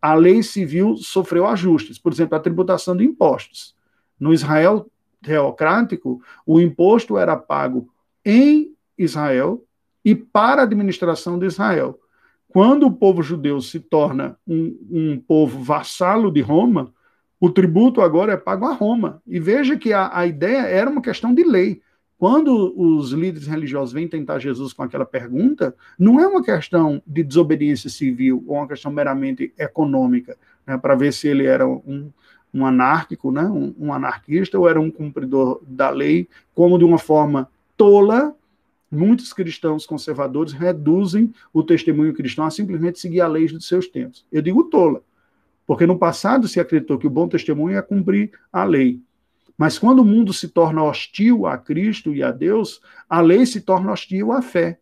[0.00, 3.74] a lei civil sofreu ajustes, por exemplo, a tributação de impostos.
[4.22, 4.88] No Israel
[5.20, 7.88] teocrático, o imposto era pago
[8.24, 9.64] em Israel
[10.04, 11.98] e para a administração de Israel.
[12.46, 16.94] Quando o povo judeu se torna um, um povo vassalo de Roma,
[17.40, 19.20] o tributo agora é pago a Roma.
[19.26, 21.82] E veja que a, a ideia era uma questão de lei.
[22.16, 27.24] Quando os líderes religiosos vêm tentar Jesus com aquela pergunta, não é uma questão de
[27.24, 32.10] desobediência civil ou uma questão meramente econômica, né, para ver se ele era um,
[32.52, 36.98] um anárquico, né, um, um anarquista ou era um cumpridor da lei, como de uma
[36.98, 38.34] forma tola
[38.92, 44.26] muitos cristãos conservadores reduzem o testemunho cristão a simplesmente seguir a lei dos seus tempos.
[44.30, 45.02] Eu digo tola,
[45.66, 49.00] porque no passado se acreditou que o bom testemunho é cumprir a lei.
[49.56, 53.62] Mas quando o mundo se torna hostil a Cristo e a Deus, a lei se
[53.62, 54.78] torna hostil à fé.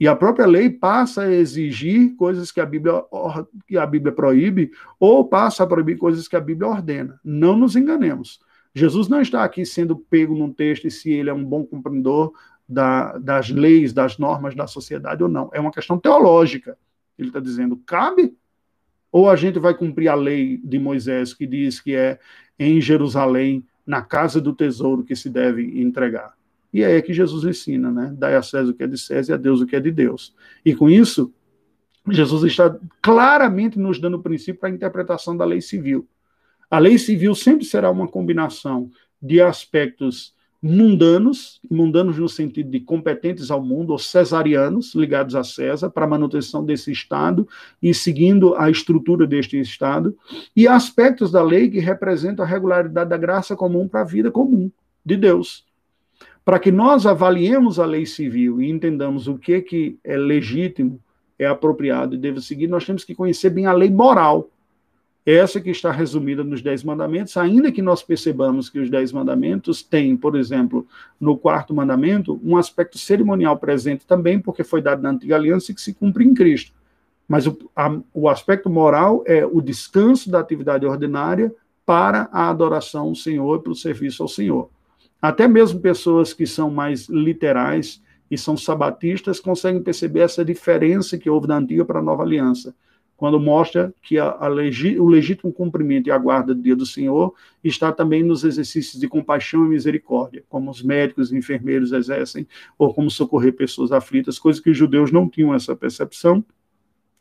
[0.00, 3.02] E a própria lei passa a exigir coisas que a Bíblia,
[3.66, 7.18] que a Bíblia proíbe, ou passa a proibir coisas que a Bíblia ordena.
[7.24, 8.40] Não nos enganemos.
[8.74, 12.32] Jesus não está aqui sendo pego num texto e se ele é um bom cumpridor
[12.68, 15.50] da, das leis, das normas da sociedade ou não.
[15.52, 16.78] É uma questão teológica.
[17.18, 18.36] Ele está dizendo, cabe?
[19.10, 22.20] Ou a gente vai cumprir a lei de Moisés, que diz que é
[22.58, 26.37] em Jerusalém, na casa do tesouro, que se deve entregar.
[26.72, 28.14] E é aí que Jesus ensina, né?
[28.16, 29.90] Dai a César o que é de César e a Deus o que é de
[29.90, 30.34] Deus.
[30.64, 31.32] E com isso,
[32.10, 36.06] Jesus está claramente nos dando o princípio para a interpretação da lei civil.
[36.70, 38.90] A lei civil sempre será uma combinação
[39.20, 45.88] de aspectos mundanos, mundanos no sentido de competentes ao mundo, ou cesarianos, ligados a César,
[45.88, 47.48] para a manutenção desse Estado
[47.80, 50.16] e seguindo a estrutura deste Estado,
[50.54, 54.70] e aspectos da lei que representam a regularidade da graça comum para a vida comum
[55.04, 55.67] de Deus.
[56.48, 60.98] Para que nós avaliemos a lei civil e entendamos o que, que é legítimo,
[61.38, 64.48] é apropriado e deve seguir, nós temos que conhecer bem a lei moral,
[65.26, 69.82] essa que está resumida nos Dez Mandamentos, ainda que nós percebamos que os Dez Mandamentos
[69.82, 70.86] têm, por exemplo,
[71.20, 75.74] no quarto mandamento, um aspecto cerimonial presente também, porque foi dado na antiga aliança e
[75.74, 76.72] que se cumpre em Cristo.
[77.28, 83.08] Mas o, a, o aspecto moral é o descanso da atividade ordinária para a adoração
[83.08, 84.70] ao Senhor e para o serviço ao Senhor.
[85.20, 91.30] Até mesmo pessoas que são mais literais e são sabatistas conseguem perceber essa diferença que
[91.30, 92.74] houve da antiga para a nova aliança
[93.18, 96.86] quando mostra que a, a legi, o legítimo cumprimento e a guarda do dia do
[96.86, 102.46] Senhor está também nos exercícios de compaixão e misericórdia, como os médicos e enfermeiros exercem,
[102.78, 106.44] ou como socorrer pessoas aflitas, coisas que os judeus não tinham essa percepção,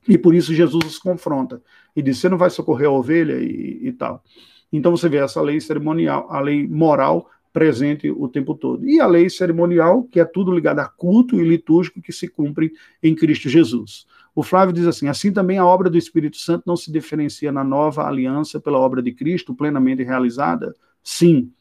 [0.08, 1.64] e por isso Jesus os confronta,
[1.96, 4.24] e diz, você não vai socorrer a ovelha e, e tal.
[4.72, 8.88] Então você vê essa lei cerimonial, a lei moral presente o tempo todo.
[8.88, 12.72] E a lei cerimonial, que é tudo ligado a culto e litúrgico que se cumpre
[13.02, 14.06] em Cristo Jesus.
[14.36, 17.64] O Flávio diz assim: assim também a obra do Espírito Santo não se diferencia na
[17.64, 20.76] nova aliança pela obra de Cristo plenamente realizada?
[21.04, 21.52] Sim.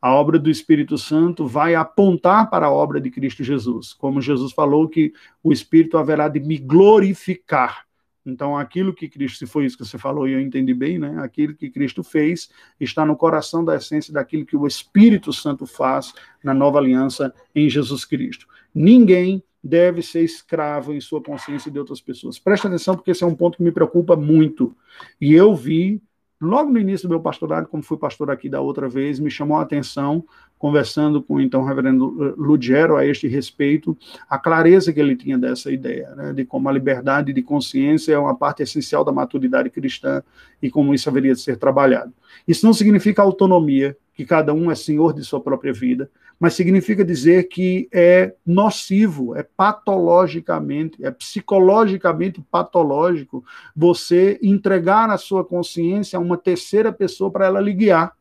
[0.00, 3.92] A obra do Espírito Santo vai apontar para a obra de Cristo Jesus.
[3.92, 5.12] Como Jesus falou que
[5.42, 7.86] o Espírito haverá de me glorificar.
[8.24, 11.16] Então, aquilo que Cristo, se foi isso que você falou e eu entendi bem, né?
[11.22, 16.14] Aquilo que Cristo fez está no coração da essência daquilo que o Espírito Santo faz
[16.42, 18.46] na nova aliança em Jesus Cristo.
[18.74, 22.38] Ninguém deve ser escravo em sua consciência de outras pessoas.
[22.38, 24.76] Preste atenção, porque esse é um ponto que me preocupa muito.
[25.20, 26.00] E eu vi,
[26.42, 29.56] logo no início do meu pastorado, como fui pastor aqui da outra vez, me chamou
[29.58, 30.24] a atenção,
[30.58, 33.96] conversando com então o reverendo Lugero a este respeito,
[34.28, 38.18] a clareza que ele tinha dessa ideia, né, de como a liberdade de consciência é
[38.18, 40.22] uma parte essencial da maturidade cristã
[40.60, 42.12] e como isso haveria de ser trabalhado.
[42.46, 46.10] Isso não significa autonomia, que cada um é senhor de sua própria vida,
[46.42, 53.44] mas significa dizer que é nocivo, é patologicamente, é psicologicamente patológico
[53.76, 58.16] você entregar a sua consciência a uma terceira pessoa para ela lhe guiar.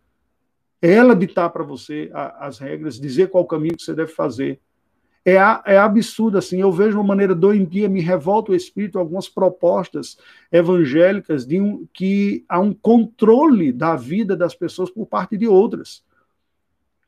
[0.80, 4.60] Ela ditar para você a, as regras, dizer qual caminho que você deve fazer.
[5.26, 10.16] É, é absurdo, assim, eu vejo uma maneira doentia, me revolta o espírito algumas propostas
[10.52, 16.04] evangélicas de um, que há um controle da vida das pessoas por parte de outras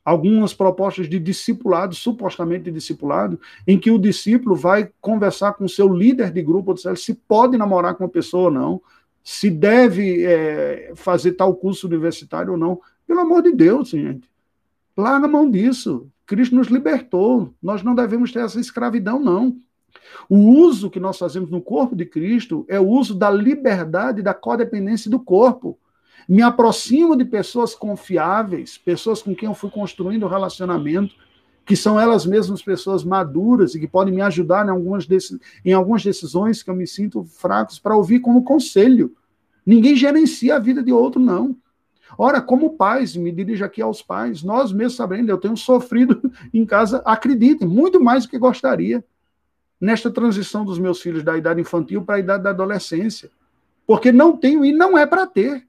[0.03, 5.87] algumas propostas de discipulado, supostamente de discipulado, em que o discípulo vai conversar com seu
[5.87, 8.81] líder de grupo, se pode namorar com uma pessoa ou não,
[9.23, 12.81] se deve é, fazer tal curso universitário ou não.
[13.07, 14.29] Pelo amor de Deus, gente.
[14.97, 16.07] Larga a mão disso.
[16.25, 17.53] Cristo nos libertou.
[17.61, 19.55] Nós não devemos ter essa escravidão, não.
[20.29, 24.33] O uso que nós fazemos no corpo de Cristo é o uso da liberdade da
[24.33, 25.79] codependência do corpo.
[26.27, 31.15] Me aproximo de pessoas confiáveis, pessoas com quem eu fui construindo relacionamento,
[31.65, 35.07] que são elas mesmas pessoas maduras e que podem me ajudar em algumas,
[35.63, 39.15] em algumas decisões que eu me sinto fracos para ouvir como conselho.
[39.65, 41.55] Ninguém gerencia a vida de outro, não.
[42.17, 46.65] Ora, como pais, me dirijo aqui aos pais, nós mesmos sabendo, eu tenho sofrido em
[46.65, 49.03] casa, acreditem, muito mais do que gostaria,
[49.79, 53.31] nesta transição dos meus filhos da idade infantil para a idade da adolescência.
[53.85, 55.65] Porque não tenho e não é para ter.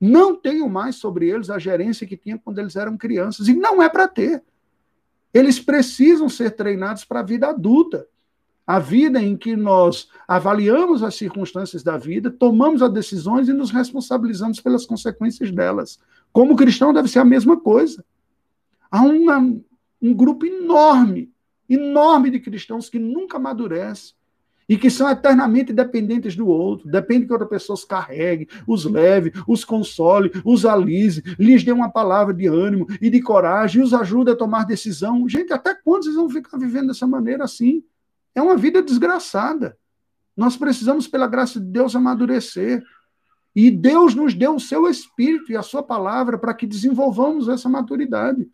[0.00, 3.82] Não tenho mais sobre eles a gerência que tinha quando eles eram crianças, e não
[3.82, 4.42] é para ter.
[5.34, 8.06] Eles precisam ser treinados para a vida adulta.
[8.66, 13.70] A vida em que nós avaliamos as circunstâncias da vida, tomamos as decisões e nos
[13.70, 15.98] responsabilizamos pelas consequências delas.
[16.30, 18.04] Como cristão, deve ser a mesma coisa.
[18.90, 19.38] Há uma,
[20.02, 21.32] um grupo enorme,
[21.68, 24.12] enorme de cristãos que nunca amadurece
[24.68, 26.90] e que são eternamente dependentes do outro.
[26.90, 31.90] Depende que outra pessoa os carregue, os leve, os console, os alise, lhes dê uma
[31.90, 35.28] palavra de ânimo e de coragem, os ajude a tomar decisão.
[35.28, 37.82] Gente, até quando vocês vão ficar vivendo dessa maneira assim?
[38.34, 39.76] É uma vida desgraçada.
[40.36, 42.84] Nós precisamos, pela graça de Deus, amadurecer.
[43.56, 47.68] E Deus nos deu o seu espírito e a sua palavra para que desenvolvamos essa
[47.68, 48.48] maturidade.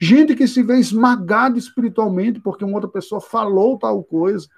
[0.00, 4.48] Gente que se vê esmagada espiritualmente porque uma outra pessoa falou tal coisa,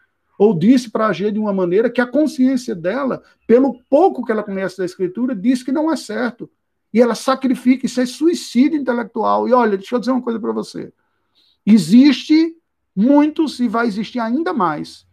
[0.42, 4.42] ou disse para agir de uma maneira que a consciência dela, pelo pouco que ela
[4.42, 6.50] conhece da Escritura, diz que não é certo.
[6.92, 9.48] E ela sacrifica, isso é suicídio intelectual.
[9.48, 10.92] E olha, deixa eu dizer uma coisa para você.
[11.64, 12.56] Existe
[12.94, 15.06] muitos e vai existir ainda mais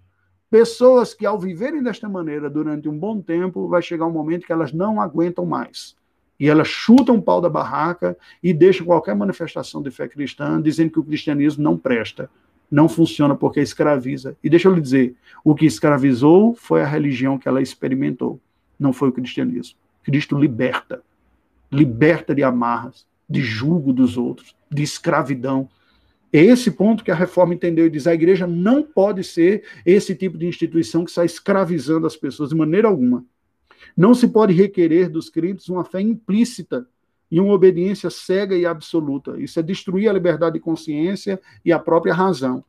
[0.50, 4.52] pessoas que, ao viverem desta maneira durante um bom tempo, vai chegar um momento que
[4.52, 5.96] elas não aguentam mais.
[6.40, 10.90] E elas chutam o pau da barraca e deixam qualquer manifestação de fé cristã, dizendo
[10.90, 12.32] que o cristianismo não presta,
[12.70, 14.38] não funciona porque escraviza.
[14.44, 18.40] E deixa eu lhe dizer: o que escravizou foi a religião que ela experimentou,
[18.80, 19.78] não foi o cristianismo.
[20.04, 21.04] Cristo liberta
[21.72, 25.70] liberta de amarras, de julgo dos outros, de escravidão.
[26.32, 30.16] É esse ponto que a reforma entendeu e diz: a igreja não pode ser esse
[30.16, 33.26] tipo de instituição que está escravizando as pessoas de maneira alguma.
[33.96, 36.88] Não se pode requerer dos crentes uma fé implícita
[37.32, 39.40] e uma obediência cega e absoluta.
[39.40, 42.64] Isso é destruir a liberdade de consciência e a própria razão.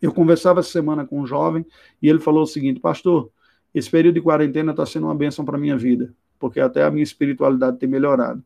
[0.00, 1.64] Eu conversava essa semana com um jovem
[2.00, 3.30] e ele falou o seguinte: Pastor,
[3.74, 7.02] esse período de quarentena está sendo uma bênção para minha vida, porque até a minha
[7.02, 8.42] espiritualidade tem melhorado.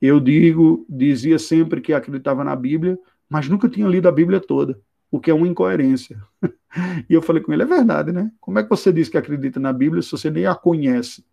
[0.00, 4.80] Eu digo, dizia sempre que acreditava na Bíblia, mas nunca tinha lido a Bíblia toda,
[5.10, 6.20] o que é uma incoerência.
[7.08, 8.32] e eu falei com ele: é verdade, né?
[8.40, 11.24] Como é que você diz que acredita na Bíblia se você nem a conhece?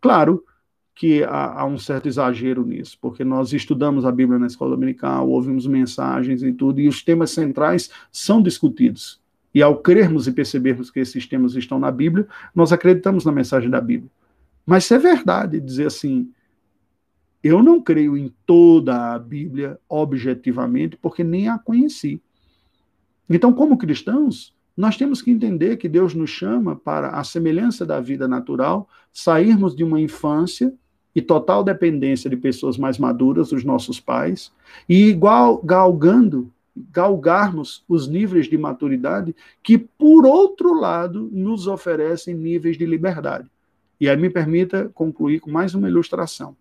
[0.00, 0.42] Claro
[0.96, 5.28] que há, há um certo exagero nisso, porque nós estudamos a Bíblia na escola dominical,
[5.28, 9.20] ouvimos mensagens e tudo, e os temas centrais são discutidos.
[9.54, 13.68] E ao crermos e percebermos que esses temas estão na Bíblia, nós acreditamos na mensagem
[13.68, 14.10] da Bíblia.
[14.64, 16.30] Mas se é verdade dizer assim,
[17.42, 22.22] eu não creio em toda a Bíblia objetivamente, porque nem a conheci.
[23.28, 28.00] Então, como cristãos, nós temos que entender que Deus nos chama para a semelhança da
[28.00, 30.72] vida natural, sairmos de uma infância
[31.16, 34.52] e total dependência de pessoas mais maduras, os nossos pais,
[34.86, 36.52] e igual galgando,
[36.92, 43.50] galgarmos os níveis de maturidade que, por outro lado, nos oferecem níveis de liberdade.
[43.98, 46.54] E aí me permita concluir com mais uma ilustração.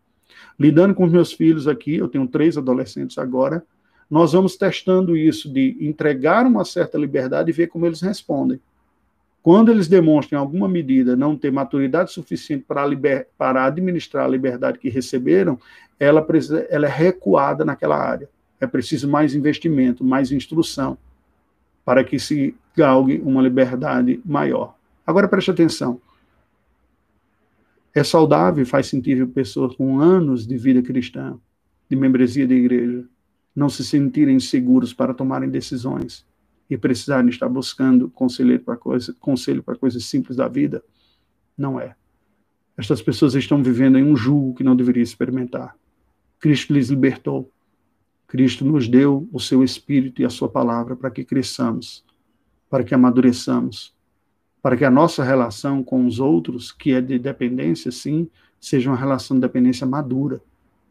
[0.57, 3.61] Lidando com os meus filhos aqui, eu tenho três adolescentes agora,
[4.09, 8.61] nós vamos testando isso de entregar uma certa liberdade e ver como eles respondem.
[9.45, 14.27] Quando eles demonstram, em alguma medida, não ter maturidade suficiente para, liber, para administrar a
[14.27, 15.59] liberdade que receberam,
[15.99, 18.27] ela, precisa, ela é recuada naquela área.
[18.59, 20.97] É preciso mais investimento, mais instrução,
[21.85, 24.73] para que se galgue uma liberdade maior.
[25.05, 26.01] Agora preste atenção.
[27.93, 31.37] É saudável faz sentido pessoas com anos de vida cristã,
[31.87, 33.05] de membresia de igreja,
[33.55, 36.25] não se sentirem seguros para tomarem decisões
[36.69, 40.83] e precisarem estar buscando conselho para coisa, conselho para coisas simples da vida?
[41.57, 41.95] Não é.
[42.77, 45.75] Estas pessoas estão vivendo em um julgo que não deveria experimentar.
[46.39, 47.49] Cristo lhes libertou.
[48.27, 52.03] Cristo nos deu o seu Espírito e a sua palavra para que cresçamos,
[52.69, 53.95] para que amadureçamos,
[54.61, 58.97] para que a nossa relação com os outros, que é de dependência, sim, seja uma
[58.97, 60.41] relação de dependência madura.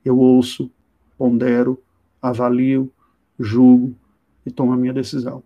[0.05, 0.71] Eu ouço,
[1.19, 1.83] pondero,
[2.23, 2.91] avalio,
[3.39, 3.95] julgo
[4.47, 5.43] e tomo a minha decisão.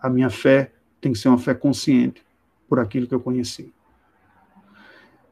[0.00, 2.22] A minha fé tem que ser uma fé consciente
[2.68, 3.72] por aquilo que eu conheci.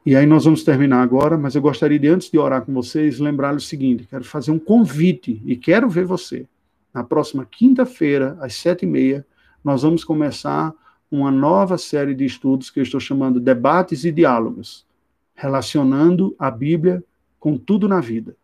[0.04, 3.18] E aí nós vamos terminar agora, mas eu gostaria de, antes de orar com vocês,
[3.18, 6.46] lembrar o seguinte: quero fazer um convite e quero ver você.
[6.94, 9.26] Na próxima quinta-feira, às sete e meia,
[9.62, 10.72] nós vamos começar
[11.10, 14.86] uma nova série de estudos que eu estou chamando Debates e Diálogos,
[15.34, 17.04] relacionando a Bíblia
[17.38, 18.36] com tudo na vida.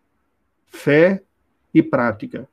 [0.67, 1.23] Fé
[1.73, 2.49] e prática.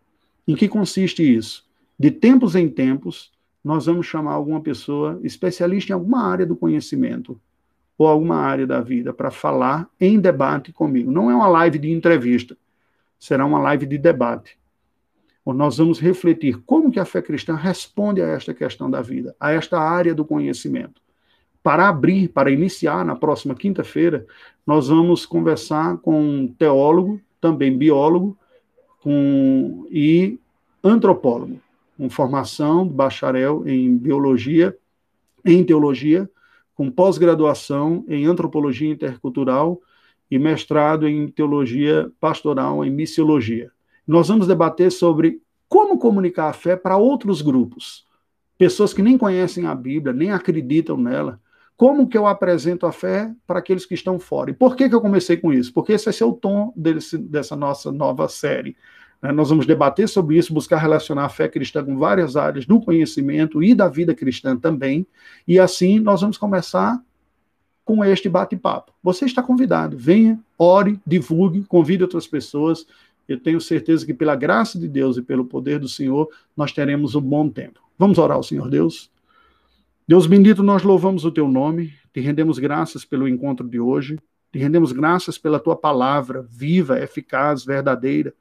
[0.47, 1.65] Em que consiste isso?
[1.99, 3.32] De tempos em tempos,
[3.64, 7.39] nós vamos chamar alguma pessoa especialista em alguma área do conhecimento
[7.97, 11.12] ou alguma área da vida para falar em debate comigo.
[11.12, 12.57] Não é uma live de entrevista,
[13.20, 14.57] será uma live de debate.
[15.45, 19.36] Onde nós vamos refletir como que a fé cristã responde a esta questão da vida,
[19.39, 21.01] a esta área do conhecimento.
[21.62, 24.26] Para abrir, para iniciar na próxima quinta-feira,
[24.66, 28.38] nós vamos conversar com um teólogo, também biólogo,
[29.01, 30.39] com, e
[30.84, 31.59] antropólogo,
[32.02, 34.76] com formação bacharel em biologia,
[35.45, 36.28] em teologia,
[36.74, 39.80] com pós-graduação em antropologia intercultural
[40.32, 43.70] e mestrado em teologia pastoral em missiologia.
[44.08, 48.08] Nós vamos debater sobre como comunicar a fé para outros grupos,
[48.58, 51.39] pessoas que nem conhecem a Bíblia, nem acreditam nela.
[51.78, 54.49] Como que eu apresento a fé para aqueles que estão fora?
[54.49, 55.72] E por que, que eu comecei com isso?
[55.72, 58.76] Porque esse ser o tom desse, dessa nossa nova série.
[59.22, 59.32] Né?
[59.32, 63.61] Nós vamos debater sobre isso, buscar relacionar a fé cristã com várias áreas do conhecimento
[63.61, 65.05] e da vida cristã também.
[65.47, 66.99] E assim nós vamos começar
[67.86, 68.93] com este bate-papo.
[69.03, 72.86] Você está convidado, venha, ore, divulgue, convide outras pessoas.
[73.28, 77.15] Eu tenho certeza que pela graça de Deus e pelo poder do Senhor, nós teremos
[77.15, 77.80] um bom tempo.
[77.97, 79.09] Vamos orar ao Senhor Deus?
[80.07, 84.19] Deus bendito, nós louvamos o teu nome, te rendemos graças pelo encontro de hoje,
[84.51, 88.34] te rendemos graças pela tua palavra viva, eficaz, verdadeira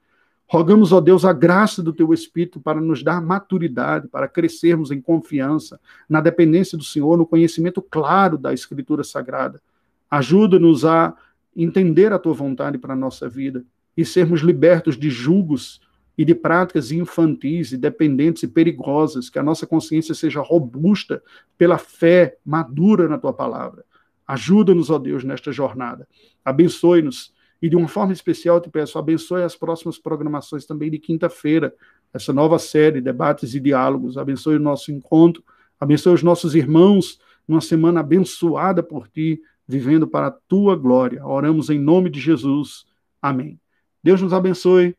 [0.51, 4.99] Rogamos, ó Deus, a graça do teu Espírito para nos dar maturidade, para crescermos em
[4.99, 5.79] confiança,
[6.09, 9.61] na dependência do Senhor, no conhecimento claro da Escritura Sagrada.
[10.09, 11.15] Ajuda-nos a
[11.55, 13.63] entender a tua vontade para a nossa vida
[13.95, 15.79] e sermos libertos de julgos
[16.17, 21.23] e de práticas infantis e dependentes e perigosas, que a nossa consciência seja robusta
[21.57, 23.85] pela fé madura na tua palavra.
[24.27, 26.05] Ajuda-nos, ó Deus, nesta jornada.
[26.43, 27.31] Abençoe-nos
[27.61, 31.73] e de uma forma especial, te peço, abençoe as próximas programações também de quinta-feira,
[32.13, 34.17] essa nova série, Debates e Diálogos.
[34.17, 35.43] Abençoe o nosso encontro,
[35.79, 41.25] abençoe os nossos irmãos, numa semana abençoada por ti, vivendo para a tua glória.
[41.25, 42.85] Oramos em nome de Jesus.
[43.21, 43.59] Amém.
[44.03, 44.95] Deus nos abençoe.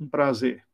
[0.00, 0.67] Um prazer.